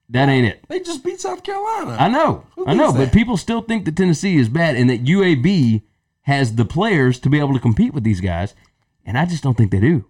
[0.10, 0.64] That ain't it.
[0.70, 1.98] They just beat South Carolina.
[2.00, 5.04] I know, Who I know, but people still think that Tennessee is bad and that
[5.04, 5.82] UAB
[6.22, 8.56] has the players to be able to compete with these guys,
[9.06, 10.06] and I just don't think they do.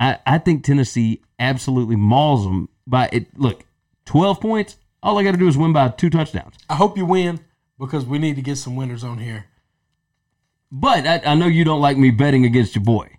[0.00, 3.38] I, I think Tennessee absolutely mauls them by it.
[3.38, 3.64] Look,
[4.04, 4.76] twelve points.
[5.02, 6.56] All I got to do is win by two touchdowns.
[6.68, 7.40] I hope you win
[7.78, 9.46] because we need to get some winners on here.
[10.72, 13.10] But I, I know you don't like me betting against your boy.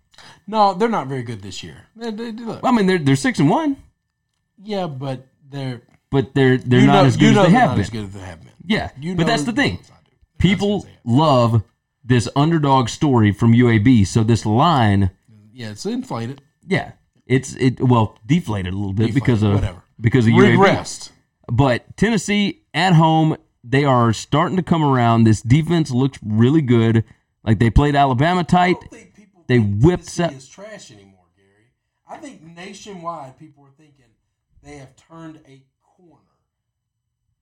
[0.47, 1.87] No, they're not very good this year.
[1.95, 3.77] They- they- look, I mean, they're they're six and one,
[4.61, 7.71] yeah, but they're but they're they're you not know, as good you as they have
[7.71, 7.79] been.
[7.81, 8.51] as good as they have been.
[8.65, 9.73] Yeah, You but that's the thing.
[9.75, 10.11] well as I do.
[10.39, 11.63] People That's what they love
[12.03, 14.05] this underdog story from UAB.
[14.07, 15.11] So this line.
[15.53, 16.41] Yeah, it's inflated.
[16.67, 16.93] Yeah,
[17.25, 19.83] it's it well deflated a little bit because of whatever.
[19.99, 20.57] because of UAB.
[20.57, 21.11] Regressed.
[21.51, 25.23] But Tennessee at home, they are starting to come around.
[25.25, 27.03] This defense looks really good.
[27.43, 28.77] Like they played Alabama tight.
[28.91, 29.11] They
[29.47, 31.67] think whipped Tennessee Sa- is trash anymore, Gary.
[32.09, 34.05] I think nationwide people are thinking
[34.63, 36.21] they have turned a corner.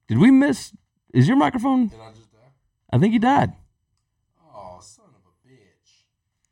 [0.10, 0.74] Did we miss?
[1.14, 1.88] Is your microphone?
[1.88, 2.40] Did I just die?
[2.92, 3.54] I think you died.
[4.54, 6.04] Oh, son of a bitch!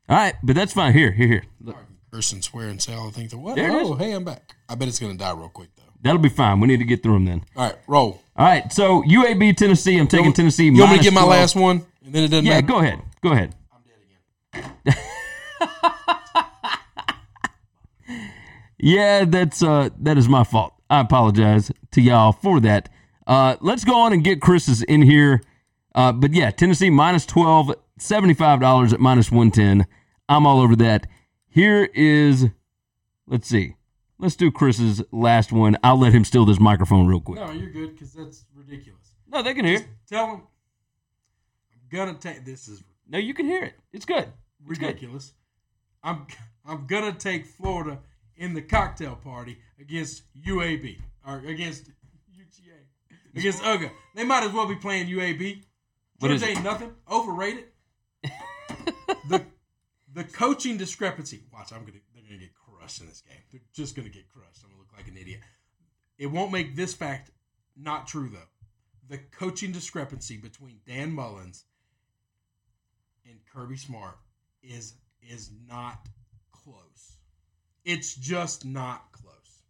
[0.08, 0.94] All right, but that's fine.
[0.94, 1.44] Here, here, here.
[1.60, 1.76] Look,
[2.12, 3.56] I can curse and swear and say all the things that what?
[3.56, 4.00] There it oh, is.
[4.00, 4.56] hey, I'm back.
[4.70, 5.84] I bet it's gonna die real quick though.
[6.02, 6.60] that'll be fine.
[6.60, 7.44] We need to get through them then.
[7.56, 8.22] All right, roll.
[8.36, 9.98] All right, so UAB Tennessee.
[9.98, 10.66] I'm taking Tennessee.
[10.66, 11.30] You want me to get my 12.
[11.32, 12.68] last one, and then it doesn't Yeah, matter.
[12.68, 13.02] go ahead.
[13.22, 13.56] Go ahead.
[13.74, 13.82] I'm
[14.54, 14.96] dead again.
[18.84, 20.74] Yeah, that's uh that is my fault.
[20.90, 22.90] I apologize to y'all for that.
[23.28, 25.42] Uh let's go on and get Chris's in here.
[25.94, 29.86] Uh but yeah, Tennessee minus 12, $75 at minus 110.
[30.28, 31.06] I'm all over that.
[31.52, 32.48] Here is
[33.28, 33.76] let's see.
[34.18, 35.78] Let's do Chris's last one.
[35.84, 37.40] I'll let him steal this microphone real quick.
[37.40, 39.16] No, you're good because that's ridiculous.
[39.28, 39.86] No, they can hear.
[40.08, 40.42] Tell them
[41.74, 43.74] I'm gonna take this is No, you can hear it.
[43.92, 44.30] It's good.
[44.70, 44.88] It's good.
[44.88, 45.34] ridiculous.
[46.02, 46.26] I'm
[46.66, 48.00] I'm gonna take Florida
[48.38, 51.90] in the cocktail party against UAB or against
[52.34, 53.92] UGA against UGA.
[54.16, 55.64] They might as well be playing UAB.
[56.20, 56.50] What Georgia it?
[56.52, 56.94] ain't nothing.
[57.12, 57.66] Overrated.
[59.28, 59.44] the
[60.14, 61.42] the coaching discrepancy.
[61.54, 63.38] Watch, I'm gonna they're gonna get crushed in this game.
[63.52, 64.62] They're just gonna get crushed.
[64.64, 65.42] I'm gonna look like an idiot.
[66.18, 67.32] It won't make this fact
[67.76, 68.40] not true though.
[69.10, 71.66] The coaching discrepancy between Dan Mullins
[73.26, 74.18] and Kirby Smart
[74.62, 76.08] is is not
[76.52, 77.18] close.
[77.84, 79.64] It's just not close.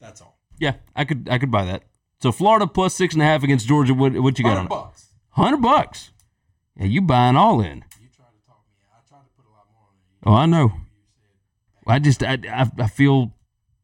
[0.00, 0.38] That's all.
[0.58, 1.82] Yeah, I could I could buy that.
[2.20, 3.94] So Florida plus six and a half against Georgia.
[3.94, 5.06] What what you got on Hundred bucks.
[5.30, 6.10] Hundred bucks.
[6.78, 7.84] Yeah, you buying all in.
[8.00, 8.78] You tried to talk me.
[8.92, 9.02] out.
[9.04, 10.13] I tried to put a lot more on it.
[10.24, 10.72] Oh, I know.
[11.86, 13.32] I just I, I, I feel,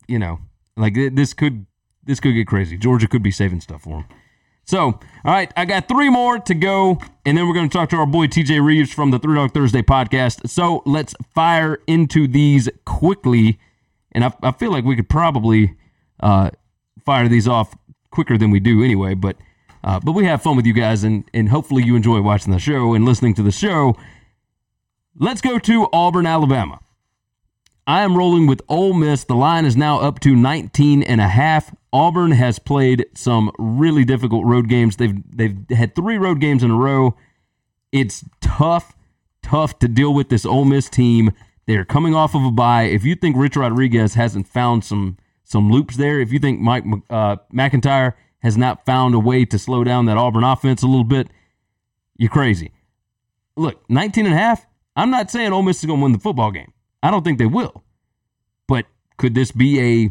[0.09, 0.41] you know,
[0.77, 1.67] like th- this could
[2.05, 2.77] this could get crazy.
[2.79, 4.05] Georgia could be saving stuff for them.
[4.65, 7.89] So, all right, I got three more to go, and then we're going to talk
[7.91, 10.49] to our boy TJ Reeves from the Three Dog Thursday podcast.
[10.49, 13.59] So let's fire into these quickly,
[14.13, 15.75] and I, I feel like we could probably
[16.21, 16.51] uh,
[17.05, 17.77] fire these off
[18.13, 19.15] quicker than we do anyway.
[19.15, 19.37] But
[19.83, 22.61] uh, but we have fun with you guys, and and hopefully you enjoy watching the
[22.61, 23.97] show and listening to the show.
[25.19, 26.81] Let's go to Auburn, Alabama.
[27.87, 29.25] I am rolling with Ole Miss.
[29.25, 31.75] The line is now up to 19 and a half.
[31.93, 34.97] Auburn has played some really difficult road games.
[34.97, 37.17] They've they've had three road games in a row.
[37.91, 38.95] It's tough,
[39.43, 41.33] tough to deal with this Ole Miss team.
[41.67, 42.85] They're coming off of a bye.
[42.85, 46.85] If you think Rich Rodriguez hasn't found some some loops there, if you think Mike
[47.11, 51.03] uh, MacIntyre has not found a way to slow down that Auburn offense a little
[51.03, 51.29] bit,
[52.17, 52.71] you're crazy.
[53.57, 54.67] Look, 19 and a half.
[54.97, 56.73] I'm not saying Ole Miss is going to win the football game.
[57.03, 57.85] I don't think they will.
[58.67, 60.11] But could this be a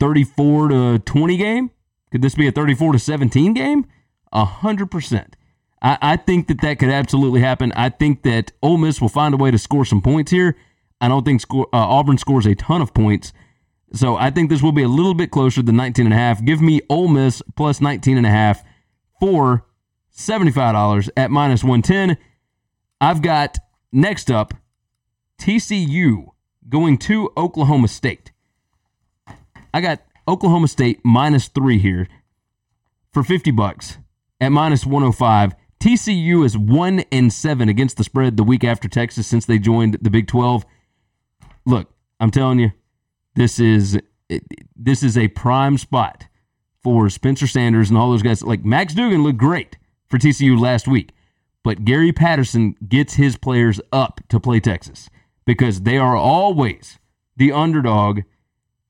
[0.00, 1.70] 34 to 20 game?
[2.10, 3.86] Could this be a 34 to 17 game?
[4.32, 5.36] A hundred percent.
[5.82, 7.72] I, I think that that could absolutely happen.
[7.74, 10.56] I think that Ole Miss will find a way to score some points here.
[11.00, 13.32] I don't think score, uh, Auburn scores a ton of points.
[13.92, 16.44] So I think this will be a little bit closer than 19 and a half.
[16.44, 18.62] Give me Ole Miss plus 19 and a half
[19.18, 19.66] for
[20.16, 22.16] $75 at minus 110.
[23.00, 23.58] I've got
[23.92, 24.54] next up
[25.40, 26.26] TCU
[26.68, 28.32] going to Oklahoma State.
[29.72, 32.08] I got Oklahoma State minus three here
[33.12, 33.98] for 50 bucks
[34.40, 35.54] at minus 105.
[35.80, 39.98] TCU is one and seven against the spread the week after Texas since they joined
[40.02, 40.66] the Big 12.
[41.64, 42.72] Look, I'm telling you,
[43.34, 43.98] this is
[44.76, 46.26] this is a prime spot
[46.82, 48.42] for Spencer Sanders and all those guys.
[48.42, 51.12] Like Max Duggan looked great for TCU last week,
[51.62, 55.10] but Gary Patterson gets his players up to play Texas
[55.44, 56.98] because they are always
[57.36, 58.20] the underdog,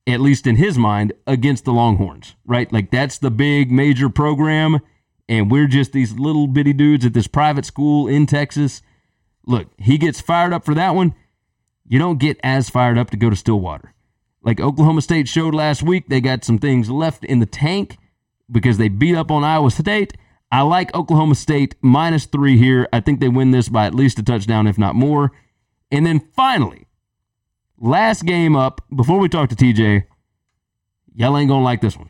[0.07, 2.71] at least in his mind, against the Longhorns, right?
[2.71, 4.79] Like that's the big major program,
[5.27, 8.81] and we're just these little bitty dudes at this private school in Texas.
[9.45, 11.15] Look, he gets fired up for that one.
[11.87, 13.93] You don't get as fired up to go to Stillwater.
[14.43, 17.97] Like Oklahoma State showed last week, they got some things left in the tank
[18.51, 20.13] because they beat up on Iowa State.
[20.51, 22.87] I like Oklahoma State minus three here.
[22.91, 25.31] I think they win this by at least a touchdown, if not more.
[25.89, 26.87] And then finally,
[27.77, 30.05] last game up before we talk to TJ,
[31.15, 32.09] y'all ain't gonna like this one.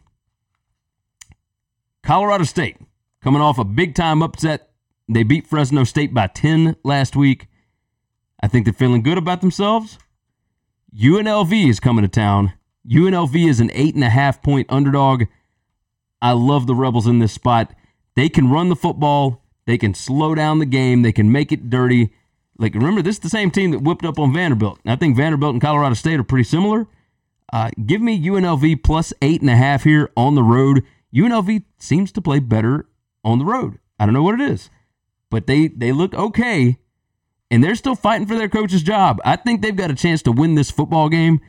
[2.03, 2.77] Colorado State
[3.21, 4.71] coming off a big time upset.
[5.07, 7.47] They beat Fresno State by 10 last week.
[8.41, 9.99] I think they're feeling good about themselves.
[10.97, 12.53] UNLV is coming to town.
[12.89, 15.25] UNLV is an eight and a half point underdog.
[16.21, 17.73] I love the Rebels in this spot.
[18.15, 21.69] They can run the football, they can slow down the game, they can make it
[21.69, 22.13] dirty.
[22.57, 24.79] Like, remember, this is the same team that whipped up on Vanderbilt.
[24.85, 26.87] I think Vanderbilt and Colorado State are pretty similar.
[27.51, 30.83] Uh, give me UNLV plus eight and a half here on the road.
[31.13, 32.87] UNLV seems to play better
[33.23, 33.79] on the road.
[33.99, 34.69] I don't know what it is,
[35.29, 36.79] but they they look okay,
[37.51, 39.19] and they're still fighting for their coach's job.
[39.25, 41.41] I think they've got a chance to win this football game,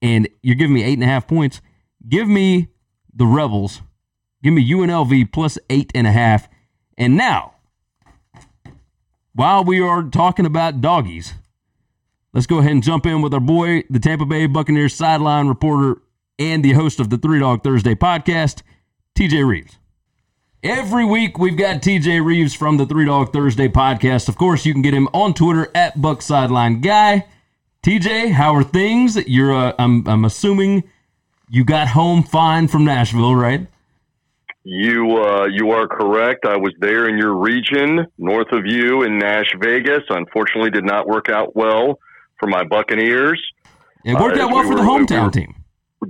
[0.00, 1.60] and you're giving me eight and a half points.
[2.08, 2.68] Give me
[3.12, 3.82] the Rebels.
[4.42, 6.48] Give me UNLV plus eight and a half.
[6.96, 7.54] And now,
[9.34, 11.34] while we are talking about doggies,
[12.32, 16.00] let's go ahead and jump in with our boy, the Tampa Bay Buccaneers sideline reporter
[16.38, 18.62] and the host of the Three Dog Thursday podcast,
[19.16, 19.78] TJ Reeves.
[20.62, 24.28] Every week we've got TJ Reeves from the Three Dog Thursday podcast.
[24.28, 27.26] Of course, you can get him on Twitter at Buck Sideline Guy.
[27.84, 29.16] TJ, how are things?
[29.28, 30.82] You're, uh, I'm, I'm assuming
[31.48, 33.68] you got home fine from Nashville, right?
[34.70, 36.44] You uh, you are correct.
[36.44, 40.02] I was there in your region, north of you in Nash Vegas.
[40.10, 41.98] Unfortunately, did not work out well
[42.38, 43.40] for my Buccaneers.
[44.04, 45.54] It worked Uh, out well we for the were- we hometown were- team.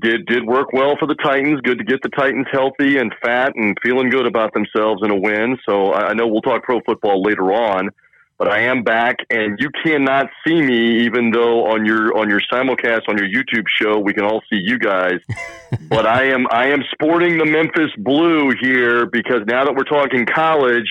[0.00, 1.60] Did did work well for the Titans.
[1.62, 5.16] Good to get the Titans healthy and fat and feeling good about themselves in a
[5.16, 5.56] win.
[5.64, 7.90] So I I know we'll talk pro football later on,
[8.38, 12.40] but I am back, and you cannot see me, even though on your on your
[12.52, 15.18] simulcast on your YouTube show we can all see you guys.
[15.88, 20.24] but I am I am sporting the Memphis blue here because now that we're talking
[20.24, 20.88] college,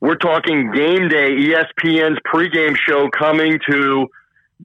[0.00, 1.36] we're talking game day.
[1.36, 4.06] ESPN's pregame show coming to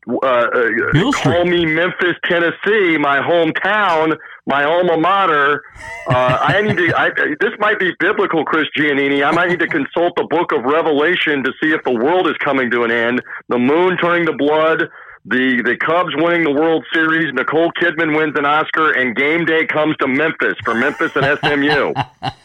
[0.08, 5.63] uh, uh, call me Memphis, Tennessee, my hometown, my alma mater.
[6.08, 6.93] Uh, I need to.
[6.99, 9.25] I, this might be biblical, Chris Giannini.
[9.25, 12.36] I might need to consult the Book of Revelation to see if the world is
[12.43, 13.21] coming to an end.
[13.49, 14.84] The moon turning to blood.
[15.25, 17.34] The the Cubs winning the World Series.
[17.34, 21.93] Nicole Kidman wins an Oscar, and game day comes to Memphis for Memphis and SMU.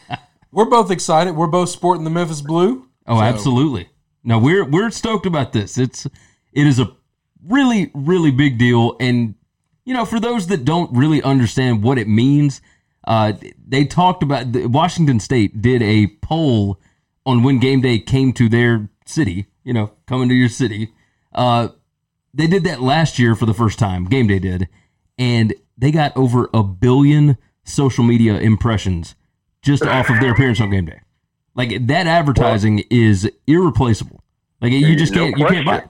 [0.51, 1.35] We're both excited.
[1.35, 2.87] We're both sporting the Memphis Blue.
[3.05, 3.89] Oh, So- absolutely.
[4.23, 5.77] No, we're we're stoked about this.
[5.77, 6.05] It's
[6.53, 6.89] it is a
[7.45, 9.35] really really big deal, and
[9.85, 12.61] you know, for those that don't really understand what it means,
[13.07, 13.33] uh,
[13.67, 16.79] they talked about the, Washington State did a poll
[17.25, 19.47] on when game day came to their city.
[19.63, 20.93] You know, coming to your city.
[21.33, 21.69] Uh,
[22.33, 24.05] they did that last year for the first time.
[24.05, 24.67] Game day did,
[25.17, 29.15] and they got over a billion social media impressions
[29.61, 31.01] just off of their appearance on game day.
[31.55, 34.23] Like that advertising is irreplaceable.
[34.61, 35.89] Like you just can't you can't buy it.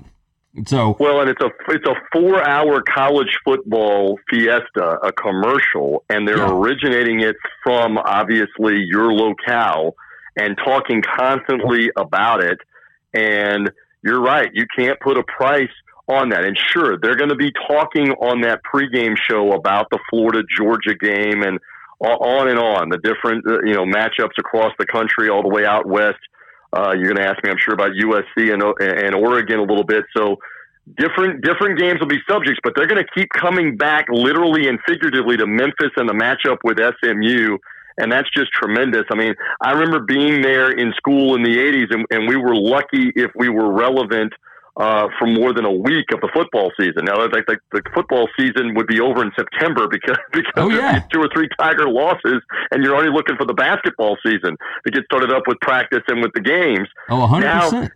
[0.65, 6.27] So Well, and it's a it's a four hour college football fiesta, a commercial, and
[6.27, 6.51] they're Yeah.
[6.51, 9.95] originating it from obviously your locale
[10.35, 12.57] and talking constantly about it.
[13.13, 13.71] And
[14.03, 15.69] you're right, you can't put a price
[16.07, 16.43] on that.
[16.43, 20.95] And sure, they're going to be talking on that pregame show about the Florida Georgia
[20.95, 21.59] game and
[22.01, 25.65] on and on the different uh, you know matchups across the country, all the way
[25.65, 26.17] out west.
[26.71, 29.83] Uh, you're going to ask me, I'm sure, about USC and, and Oregon a little
[29.83, 30.05] bit.
[30.15, 30.37] So
[30.97, 34.79] different different games will be subjects, but they're going to keep coming back literally and
[34.87, 37.57] figuratively to Memphis and the matchup with SMU.
[37.97, 39.03] And that's just tremendous.
[39.11, 42.55] I mean, I remember being there in school in the 80s, and, and we were
[42.55, 44.31] lucky if we were relevant
[44.79, 47.03] uh, for more than a week of the football season.
[47.05, 51.01] Now, like the, the football season would be over in September because because Oh, yeah.
[51.11, 55.03] two or three Tiger losses, and you're already looking for the basketball season to get
[55.05, 56.87] started up with practice and with the games.
[57.09, 57.91] oh, hundred Now, percent.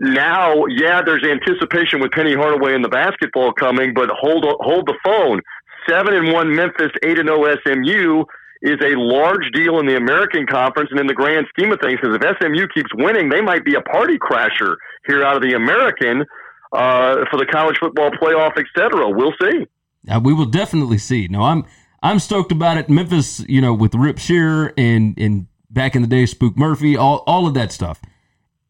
[0.00, 4.94] now, yeah, there's anticipation with Penny Hardaway and the basketball coming, but hold hold the
[5.04, 5.40] phone.
[5.88, 8.24] Seven and one Memphis, eight and zero SMU
[8.62, 11.98] is a large deal in the American Conference and in the grand scheme of things.
[12.02, 15.54] Because if SMU keeps winning, they might be a party crasher here out of the
[15.54, 16.24] American
[16.72, 19.08] uh, for the college football playoff, et cetera.
[19.10, 19.66] We'll see.
[20.08, 21.28] Uh, we will definitely see.
[21.28, 21.64] No, I'm
[22.02, 22.88] I'm stoked about it.
[22.88, 27.24] Memphis, you know, with Rip Scherer and and back in the day, Spook Murphy, all
[27.26, 28.00] all of that stuff.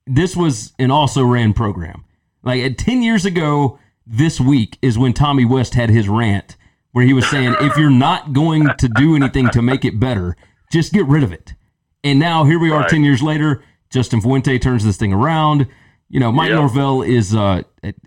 [0.06, 2.04] This was an also ran program.
[2.42, 6.56] Like at ten years ago, this week is when Tommy West had his rant
[6.92, 10.34] where he was saying, if you're not going to do anything to make it better,
[10.72, 11.52] just get rid of it.
[12.02, 12.88] And now here we are, Right.
[12.88, 13.62] ten years later.
[13.90, 15.66] Justin Fuente turns this thing around.
[16.08, 16.58] You know, Mike Yep.
[16.58, 17.34] Norvell is.
[17.34, 17.62] uh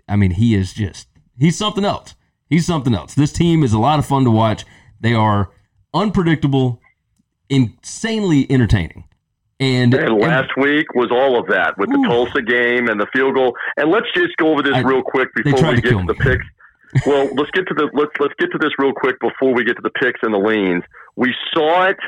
[0.08, 2.14] I mean, he is just he's something else.
[2.48, 3.14] He's something else.
[3.14, 4.64] This team is a lot of fun to watch.
[5.00, 5.50] They are
[5.94, 6.80] unpredictable,
[7.48, 9.04] insanely entertaining.
[9.58, 13.34] And, And last week was all of that with the Tulsa game and the field
[13.34, 13.54] goal.
[13.76, 16.06] And let's just go over this I- real quick before we to get kill to
[16.06, 16.44] the picks.
[17.06, 19.76] well, let's get to the let's let's get to this real quick before we get
[19.76, 20.82] to the picks and the leans.
[21.16, 21.98] We saw it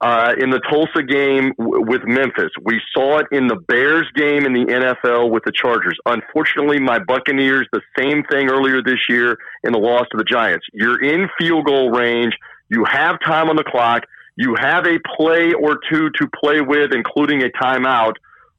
[0.00, 2.50] uh, in the Tulsa game w- with Memphis.
[2.62, 5.96] We saw it in the Bears game in the NFL with the Chargers.
[6.06, 10.66] Unfortunately, my Buccaneers, the same thing earlier this year in the loss to the Giants.
[10.72, 12.34] You're in field goal range.
[12.68, 14.04] You have time on the clock.
[14.36, 18.14] You have a play or two to play with, including a timeout.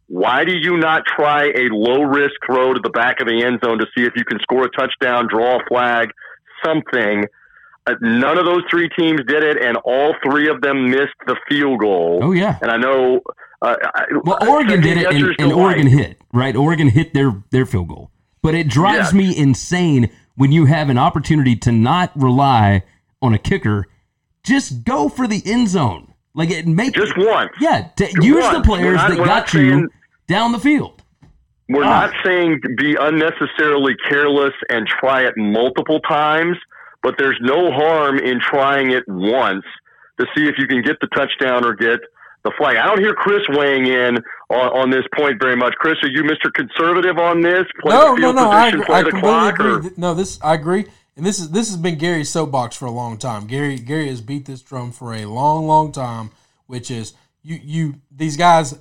[0.08, 3.60] Why do you not try a low risk throw to the back of the end
[3.64, 6.12] zone to see if you can score a touchdown, draw a flag,
[6.64, 7.26] something?
[8.02, 11.80] None of those three teams did it, and all three of them missed the field
[11.80, 12.20] goal.
[12.24, 12.58] Oh yeah.
[12.62, 13.22] And I know.
[13.62, 13.76] Uh,
[14.24, 15.54] Well, Oregon did it, and, and.
[15.54, 16.56] Oregon hit right.
[16.56, 18.12] Oregon hit their their field goal,
[18.42, 19.14] but it drives Yes.
[19.14, 22.84] me insane when you have an opportunity to not rely
[23.22, 23.86] on a kicker.
[24.44, 26.14] Just go for the end zone.
[26.34, 27.52] Like it make Just once.
[27.60, 28.58] Yeah, to use once.
[28.58, 29.88] the players not- that got you saying-
[30.28, 31.02] down the field.
[31.70, 32.02] We're Ah.
[32.08, 36.58] not saying be unnecessarily careless and try it multiple times,
[37.06, 39.64] but there's no harm in trying it once
[40.20, 42.00] to see if you can get the touchdown or get
[42.44, 42.78] the flag.
[42.78, 44.18] I don't hear Chris weighing in
[44.50, 45.74] on, on this point very much.
[45.76, 46.52] Chris, are you Mr.
[46.52, 47.66] Conservative on this?
[47.82, 48.50] Play no, no, no.
[48.50, 49.72] I, position, I the completely clock, agree.
[49.90, 50.86] or- No, this I agree,
[51.16, 53.46] and this is this has been Gary's soapbox for a long time.
[53.46, 56.32] Gary Gary has beat this drum for a long, long time,
[56.66, 58.80] which is you you these guys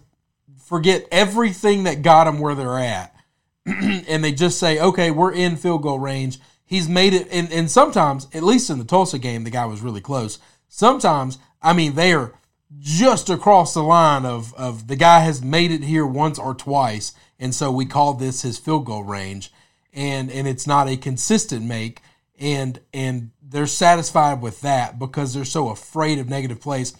[0.64, 3.14] forget everything that got them where they're at,
[3.66, 6.38] and they just say, okay, we're in field goal range.
[6.64, 9.82] He's made it, and, and sometimes, at least in the Tulsa game, the guy was
[9.82, 10.38] really close.
[10.68, 12.34] Sometimes, I mean, they are
[12.78, 17.12] just across the line of, of the guy has made it here once or twice,
[17.38, 19.52] and so we call this his field goal range,
[19.92, 22.00] and and it's not a consistent make,
[22.38, 26.94] and and they're satisfied with that because they're so afraid of negative plays.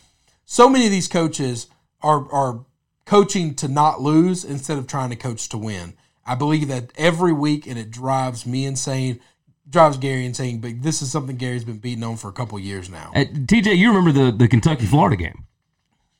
[0.44, 1.66] So many of these coaches
[2.02, 2.64] are are
[3.04, 5.94] coaching to not lose instead of trying to coach to win.
[6.26, 9.20] I believe that every week, and it drives me insane,
[9.68, 10.60] drives Gary insane.
[10.60, 13.12] But this is something Gary's been beating on for a couple years now.
[13.14, 15.44] Uh, TJ, you remember the the Kentucky Florida game?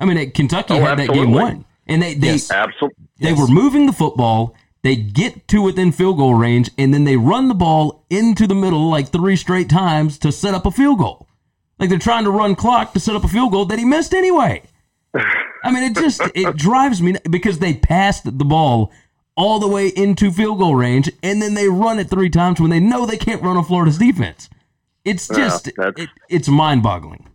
[0.01, 2.51] I mean, uh, Kentucky Oh, had that game won, and they they Yes.
[2.51, 3.05] Absolutely.
[3.19, 3.39] they Yes.
[3.39, 4.55] were moving the football.
[4.83, 8.55] They get to within field goal range, and then they run the ball into the
[8.55, 11.27] middle like three straight times to set up a field goal.
[11.79, 14.13] Like they're trying to run clock to set up a field goal that he missed
[14.13, 14.63] anyway.
[15.65, 18.93] I mean, it just it drives me because they passed the ball
[19.37, 22.71] all the way into field goal range, and then they run it three times when
[22.71, 24.49] they know they can't run on Florida's defense.
[25.05, 27.27] It's just that's- it, it's mind boggling.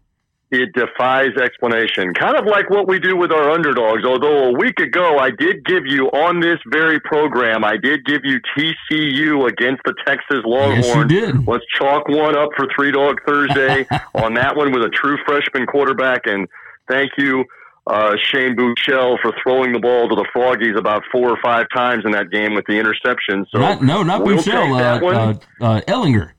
[0.51, 2.11] It defies explanation.
[2.15, 4.03] Kind of like what we do with our underdogs.
[4.03, 8.21] Although a week ago I did give you on this very program, I did give
[8.23, 10.87] you TCU against the Texas Longhorns.
[10.87, 11.47] Yes, you did.
[11.47, 13.85] Let's chalk one up for Three Dog Thursday
[14.15, 16.21] on that one with a true freshman quarterback.
[16.25, 16.47] And
[16.89, 17.45] thank you,
[17.89, 22.05] uh, Shane Buechele, for throwing the ball to the Froggies about four or five times
[22.05, 23.45] in that game with the interception.
[23.51, 25.01] So not, no, not we'll Buechele.
[25.01, 26.31] Uh, uh, uh, Ehlinger,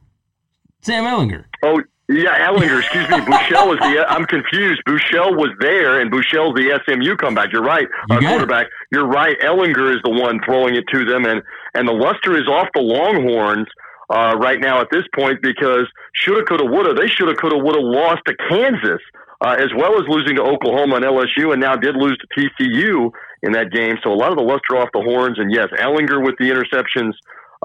[0.82, 1.44] Sam Ehlinger.
[1.62, 2.80] Oh, yeah, Ehlinger.
[2.80, 3.16] Excuse me.
[3.30, 4.04] Buechele was the.
[4.08, 4.82] I'm confused.
[4.86, 7.52] Buechele was there, and Buechele's the SMU comeback.
[7.52, 7.86] You're right.
[8.08, 8.30] You Our got it.
[8.30, 8.66] quarterback.
[8.92, 9.36] You're right.
[9.40, 11.42] Ehlinger is the one throwing it to them, and
[11.74, 13.66] and the luster is off the Longhorns
[14.10, 16.94] uh, right now at this point because shoulda, coulda, woulda.
[16.94, 19.00] They shoulda, coulda, woulda lost to Kansas.
[19.42, 22.26] Uh, as well as losing to Oklahoma and LSU, and now did lose to
[22.60, 23.10] TCU
[23.42, 23.96] in that game.
[24.04, 25.38] So a lot of the luster off the horns.
[25.38, 27.12] And yes, Ehlinger with the interceptions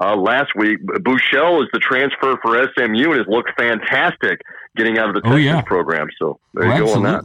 [0.02, 0.78] uh, last week.
[0.86, 4.40] Buechele is the transfer for SMU and has looked fantastic
[4.74, 5.60] getting out of the Oh, Texas yeah.
[5.62, 6.06] program.
[6.18, 7.24] So there Oh, you go on that.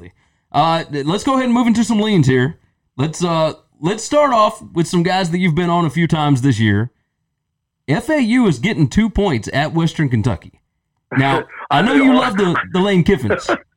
[0.51, 2.59] Uh, let's go ahead and move into some leans here.
[2.97, 6.41] Let's uh, let's start off with some guys that you've been on a few times
[6.41, 6.91] this year.
[7.87, 10.59] FAU is getting two points at Western Kentucky.
[11.17, 13.57] Now, I know you love the, the Lane Kiffins.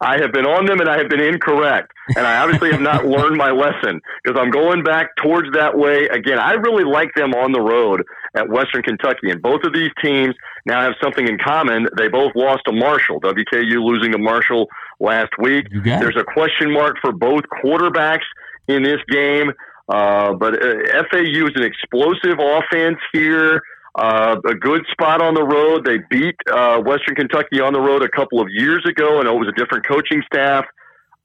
[0.00, 1.92] I have been on them and I have been incorrect.
[2.16, 6.06] And I obviously have not learned my lesson because I'm going back towards that way.
[6.08, 9.30] Again, I really like them on the road at Western Kentucky.
[9.30, 10.34] And both of these teams
[10.66, 11.88] now have something in common.
[11.96, 14.68] They both lost to Marshall, WKU losing to Marshall
[15.00, 15.66] last week.
[15.70, 16.00] You got it.
[16.00, 18.26] There's a question mark for both quarterbacks
[18.68, 19.52] in this game.
[19.88, 23.62] Uh, but uh, FAU is an explosive offense here.
[23.98, 25.84] Uh, a good spot on the road.
[25.84, 29.32] They beat uh, Western Kentucky on the road a couple of years ago, and it
[29.32, 30.64] was a different coaching staff.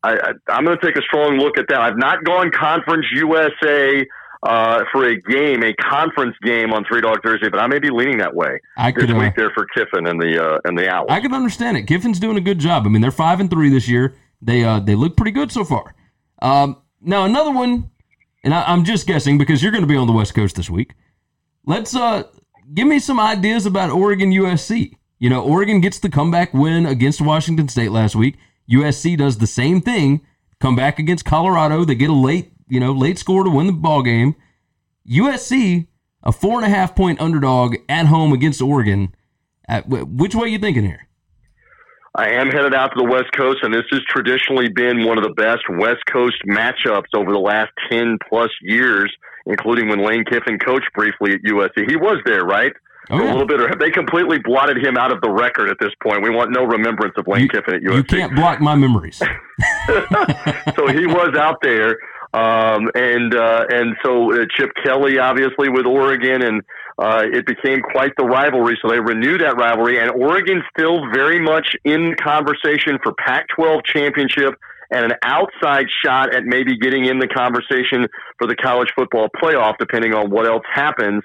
[0.01, 1.82] I, I, I'm going to take a strong look at that.
[1.82, 4.03] I've not gone Conference USA
[4.41, 7.89] uh, for a game, a conference game on Three Dog Thursday, but I may be
[7.89, 10.89] leaning that way I this could week there for Kiffin and the uh, and the
[10.89, 11.07] Owls.
[11.09, 11.84] I can understand it.
[11.84, 12.86] Kiffin's doing a good job.
[12.86, 14.15] I mean, they're five and three this year.
[14.41, 15.95] They uh they look pretty good so far.
[16.41, 17.89] Um, now another one,
[18.43, 20.69] and I, I'm just guessing because you're going to be on the West Coast this
[20.69, 20.95] week.
[21.65, 22.24] Let's uh
[22.74, 24.95] give me some ideas about Oregon USC.
[25.20, 28.38] You know, Oregon gets the comeback win against Washington State last week.
[28.70, 30.22] USC does the same thing,
[30.59, 31.86] come back against Colorado.
[31.86, 34.36] They get a late, you know, late score to win the ball game.
[35.09, 35.88] USC,
[36.24, 39.14] a four and a half point underdog at home against Oregon.
[39.68, 41.07] Uh, which way you thinking here?
[42.16, 45.24] I am headed out to the West Coast, and this has traditionally been one of
[45.24, 49.11] the best West Coast matchups over the last 10 plus years,
[49.46, 51.89] including when Lane Kiffin coached briefly at USC.
[51.89, 52.74] He was there, right?
[53.10, 53.32] Oh, yeah.
[53.32, 53.60] A little bit.
[53.60, 56.24] Of, they completely blotted him out of the record at this point.
[56.24, 59.18] We want no remembrance of Lane You, Kiffin at USC you can't block my memories.
[60.76, 61.98] so he was out there,
[62.34, 66.62] um, and uh, and so uh, Chip Kelly obviously with Oregon, and
[66.98, 68.78] uh, it became quite the rivalry.
[68.82, 74.54] So they renewed that rivalry, and Oregon still very much in conversation for Pac-12 championship
[74.94, 79.76] and an outside shot at maybe getting in the conversation for the college football playoff,
[79.80, 81.24] depending on what else happens.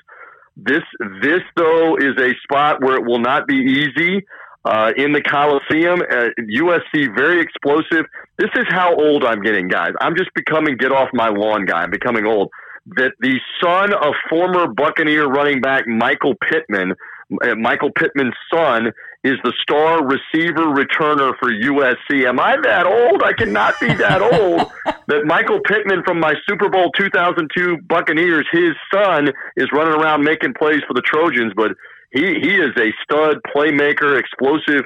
[0.56, 0.82] This
[1.22, 4.24] this though is a spot where it will not be easy.
[4.64, 8.04] Uh, in the Coliseum, uh, USC very explosive.
[8.38, 9.92] This is how old I'm getting, guys.
[10.00, 11.82] I'm just becoming get off my lawn guy.
[11.82, 12.50] I'm becoming old.
[12.96, 16.94] That the son of former Buccaneer running back Michael Pittman,
[17.42, 18.92] uh, Michael Pittman's son,
[19.24, 22.26] is the star receiver returner for USC.
[22.26, 23.22] Am I that old?
[23.22, 24.70] I cannot be that old.
[25.08, 30.54] that Michael Pittman from my Super Bowl 2002 Buccaneers, his son, is running around making
[30.54, 31.72] plays for the Trojans, but
[32.12, 34.84] he he is a stud playmaker, explosive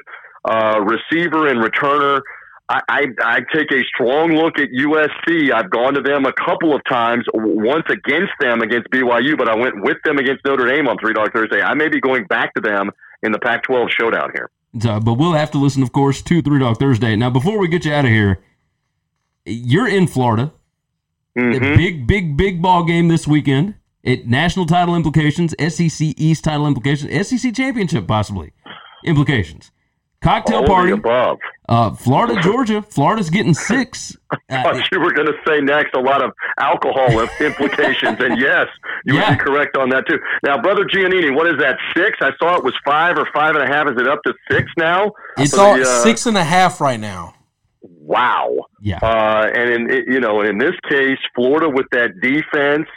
[0.49, 2.21] uh, receiver and returner.
[2.69, 5.53] I, I, I take a strong look at USC.
[5.53, 9.55] I've gone to them a couple of times, once against them against BYU, but I
[9.55, 11.61] went with them against Notre Dame on Three Dog Thursday.
[11.61, 12.89] I may be going back to them
[13.23, 14.51] in the Pac-12 showdown here.
[14.79, 17.15] So, but we'll have to listen, of course, to Three Dog Thursday.
[17.15, 18.39] Now, before we get you out of here,
[19.45, 20.51] you're in Florida.
[21.35, 21.77] A Mhm.
[21.77, 23.75] big, big, big ball game this weekend.
[24.03, 28.51] It national title implications, SEC East title implications, SEC championship possibly
[29.05, 29.71] implications.
[30.23, 31.37] Cocktail party, above.
[31.69, 32.81] uh, Florida, Georgia.
[32.81, 34.15] Florida's getting six.
[34.31, 38.39] I Uh, thought you were going to say next a lot of alcohol implications, and
[38.39, 38.67] yes,
[39.05, 39.29] you Yeah.
[39.29, 40.17] would be correct on that too.
[40.43, 41.77] Now, brother Giannini, what is that?
[41.95, 42.17] Six?
[42.21, 43.87] I saw it was five or five and a half.
[43.87, 45.11] Is it up to six now?
[45.37, 47.35] It's It's all the, uh, six and a half right now.
[47.81, 48.49] Wow.
[48.81, 48.99] yeah.
[49.01, 52.87] Uh, and in you know, in this case, Florida with that defense,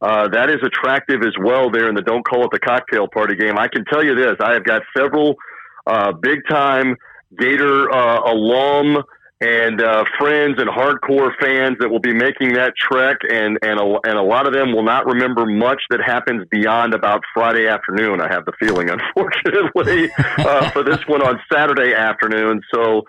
[0.00, 1.70] uh, that is attractive as well.
[1.70, 3.58] There in the don't call it the cocktail party game.
[3.58, 5.34] I can tell you this: I have got several
[5.86, 6.96] uh, big time
[7.38, 9.02] Gator uh, alum
[9.40, 13.98] and uh, friends and hardcore fans that will be making that trek, and and a,
[14.04, 18.20] and a lot of them will not remember much that happens beyond about Friday afternoon.
[18.20, 22.60] I have the feeling, unfortunately, uh, for this one on Saturday afternoon.
[22.72, 23.02] So.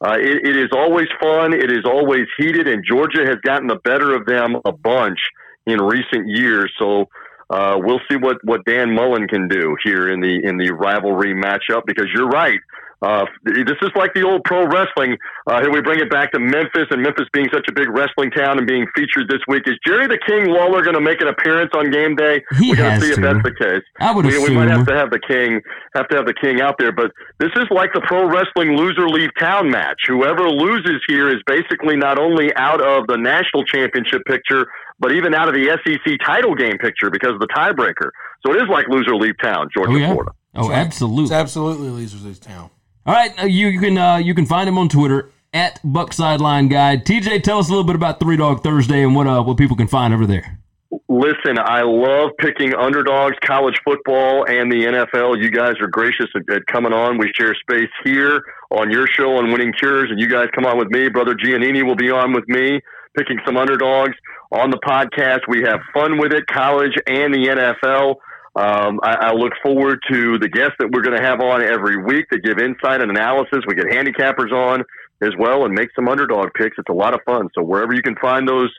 [0.00, 1.52] Uh, it, it is always fun.
[1.52, 5.18] It is always heated, and Georgia has gotten the better of them a bunch
[5.66, 6.72] in recent years.
[6.78, 7.06] So
[7.50, 11.34] uh, we'll see what, what Dan Mullen can do here in the in the rivalry
[11.34, 11.82] matchup.
[11.86, 12.60] Because you're right,
[13.00, 15.16] uh, this is like the old pro wrestling.
[15.46, 18.30] Uh, here we bring it back to Memphis, and Memphis being such a big wrestling
[18.32, 19.62] town and being featured this week.
[19.66, 22.42] Is Jerry the King Lawler going to make an appearance on game day?
[22.58, 23.82] He We're going to see if that's the case.
[24.00, 24.50] I would we, assume.
[24.50, 25.60] we might have to have the king
[25.94, 29.08] have to have the king out there but this is like the pro wrestling loser
[29.08, 34.22] leave town match whoever loses here is basically not only out of the national championship
[34.26, 34.66] picture
[34.98, 38.10] but even out of the sec title game picture because of the tiebreaker
[38.44, 40.12] so it is like loser leave town georgia oh yeah.
[40.12, 41.90] florida Oh, It's absolutely.
[41.90, 42.70] loser Lee's town.
[43.06, 46.12] All right, uh, you, you can uh, you can find him on Twitter at Buck
[46.12, 47.06] Sideline Guide.
[47.06, 49.76] TJ, tell us a little bit about Three Dog Thursday and what uh, what people
[49.76, 50.58] can find over there.
[51.08, 55.42] Listen, I love picking underdogs, college football, and the NFL.
[55.42, 57.18] You guys are gracious at, at coming on.
[57.18, 60.76] We share space here on your show on Winning Cures, and you guys come on
[60.78, 61.08] with me.
[61.08, 62.80] Brother Giannini will be on with me,
[63.16, 64.14] picking some underdogs
[64.50, 65.40] on the podcast.
[65.48, 68.16] We have fun with it, college and the NFL.
[68.56, 72.02] Um, I, I look forward to the guests that we're going to have on every
[72.02, 73.60] week to give insight and analysis.
[73.66, 74.84] We get handicappers on
[75.20, 76.76] as well and make some underdog picks.
[76.78, 77.48] It's a lot of fun.
[77.54, 78.70] So wherever you can find those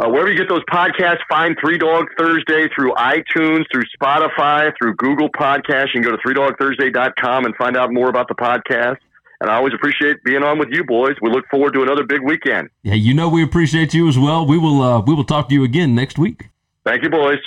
[0.00, 4.96] uh, wherever you get those podcasts, find Three Dog Thursday through iTunes, through Spotify, through
[4.96, 5.94] Google Podcasts.
[5.94, 8.96] You can go to threedogthursday.com and find out more about the podcast.
[9.44, 11.16] And I always appreciate being on with you boys.
[11.20, 12.70] We look forward to another big weekend.
[12.82, 14.46] Yeah, you know we appreciate you as well.
[14.46, 16.48] We will uh, we will talk to you again next week.
[16.82, 17.40] Thank you, boys.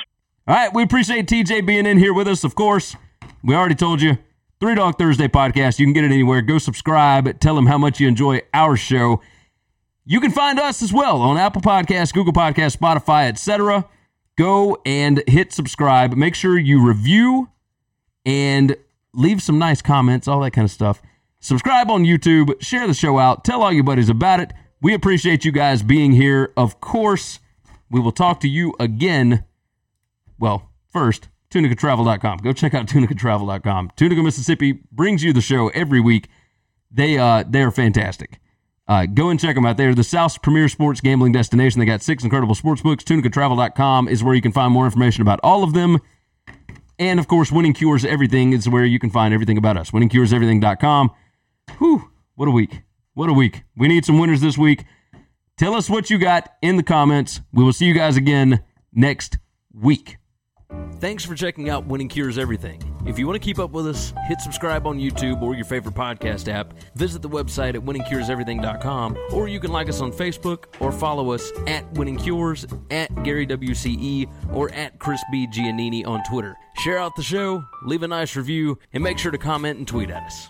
[0.47, 2.43] All right, we appreciate TJ being in here with us.
[2.43, 2.95] Of course,
[3.43, 4.19] we already told you
[4.59, 5.79] Three Dog Thursday podcast.
[5.79, 6.43] You can get it anywhere.
[6.43, 7.39] Go subscribe.
[7.39, 9.19] Tell them how much you enjoy our show.
[10.05, 13.89] You can find us as well on Apple Podcasts, Google Podcasts, Spotify, etc.
[14.37, 16.13] Go and hit subscribe.
[16.13, 17.49] Make sure you review
[18.23, 18.77] and
[19.15, 21.01] leave some nice comments, all that kind of stuff.
[21.47, 24.51] Subscribe on YouTube, share the show out, tell all your buddies about it.
[24.81, 26.51] We appreciate you guys being here.
[26.57, 27.39] Of course,
[27.89, 29.45] we will talk to you again.
[30.37, 32.39] Well, first, tunicatravel.com.
[32.39, 33.91] Go check out tunicatravel.com.
[33.95, 36.27] Tunica, Mississippi brings you the show every week.
[36.91, 38.41] They uh they are fantastic.
[38.85, 39.77] Uh, go and check them out.
[39.77, 41.79] They're the South's premier sports gambling destination.
[41.79, 43.05] They got six incredible sports books.
[43.05, 45.99] Tunicatravel.com is where you can find more information about all of them.
[46.99, 49.91] And of course, Winning Cures Everything is where you can find everything about us.
[49.91, 51.11] WinningCuresEverything.com.
[51.77, 52.81] Whew, What a week.
[53.13, 53.63] What a week.
[53.75, 54.85] We need some winners this week.
[55.57, 57.41] Tell us what you got in the comments.
[57.51, 58.63] We will see you guys again
[58.93, 59.39] next
[59.73, 60.17] week.
[60.99, 62.81] Thanks for checking out Winning Cures Everything.
[63.07, 65.95] If you want to keep up with us, hit subscribe on YouTube or your favorite
[65.95, 66.73] podcast app.
[66.95, 71.51] Visit the website at winningcureseverything.com, or you can like us on Facebook or follow us
[71.67, 75.47] at Winning Cures, at Gary WCE, or at Chris B.
[75.47, 76.55] Giannini on Twitter.
[76.77, 80.09] Share out the show, leave a nice review, and make sure to comment and tweet
[80.09, 80.49] at us.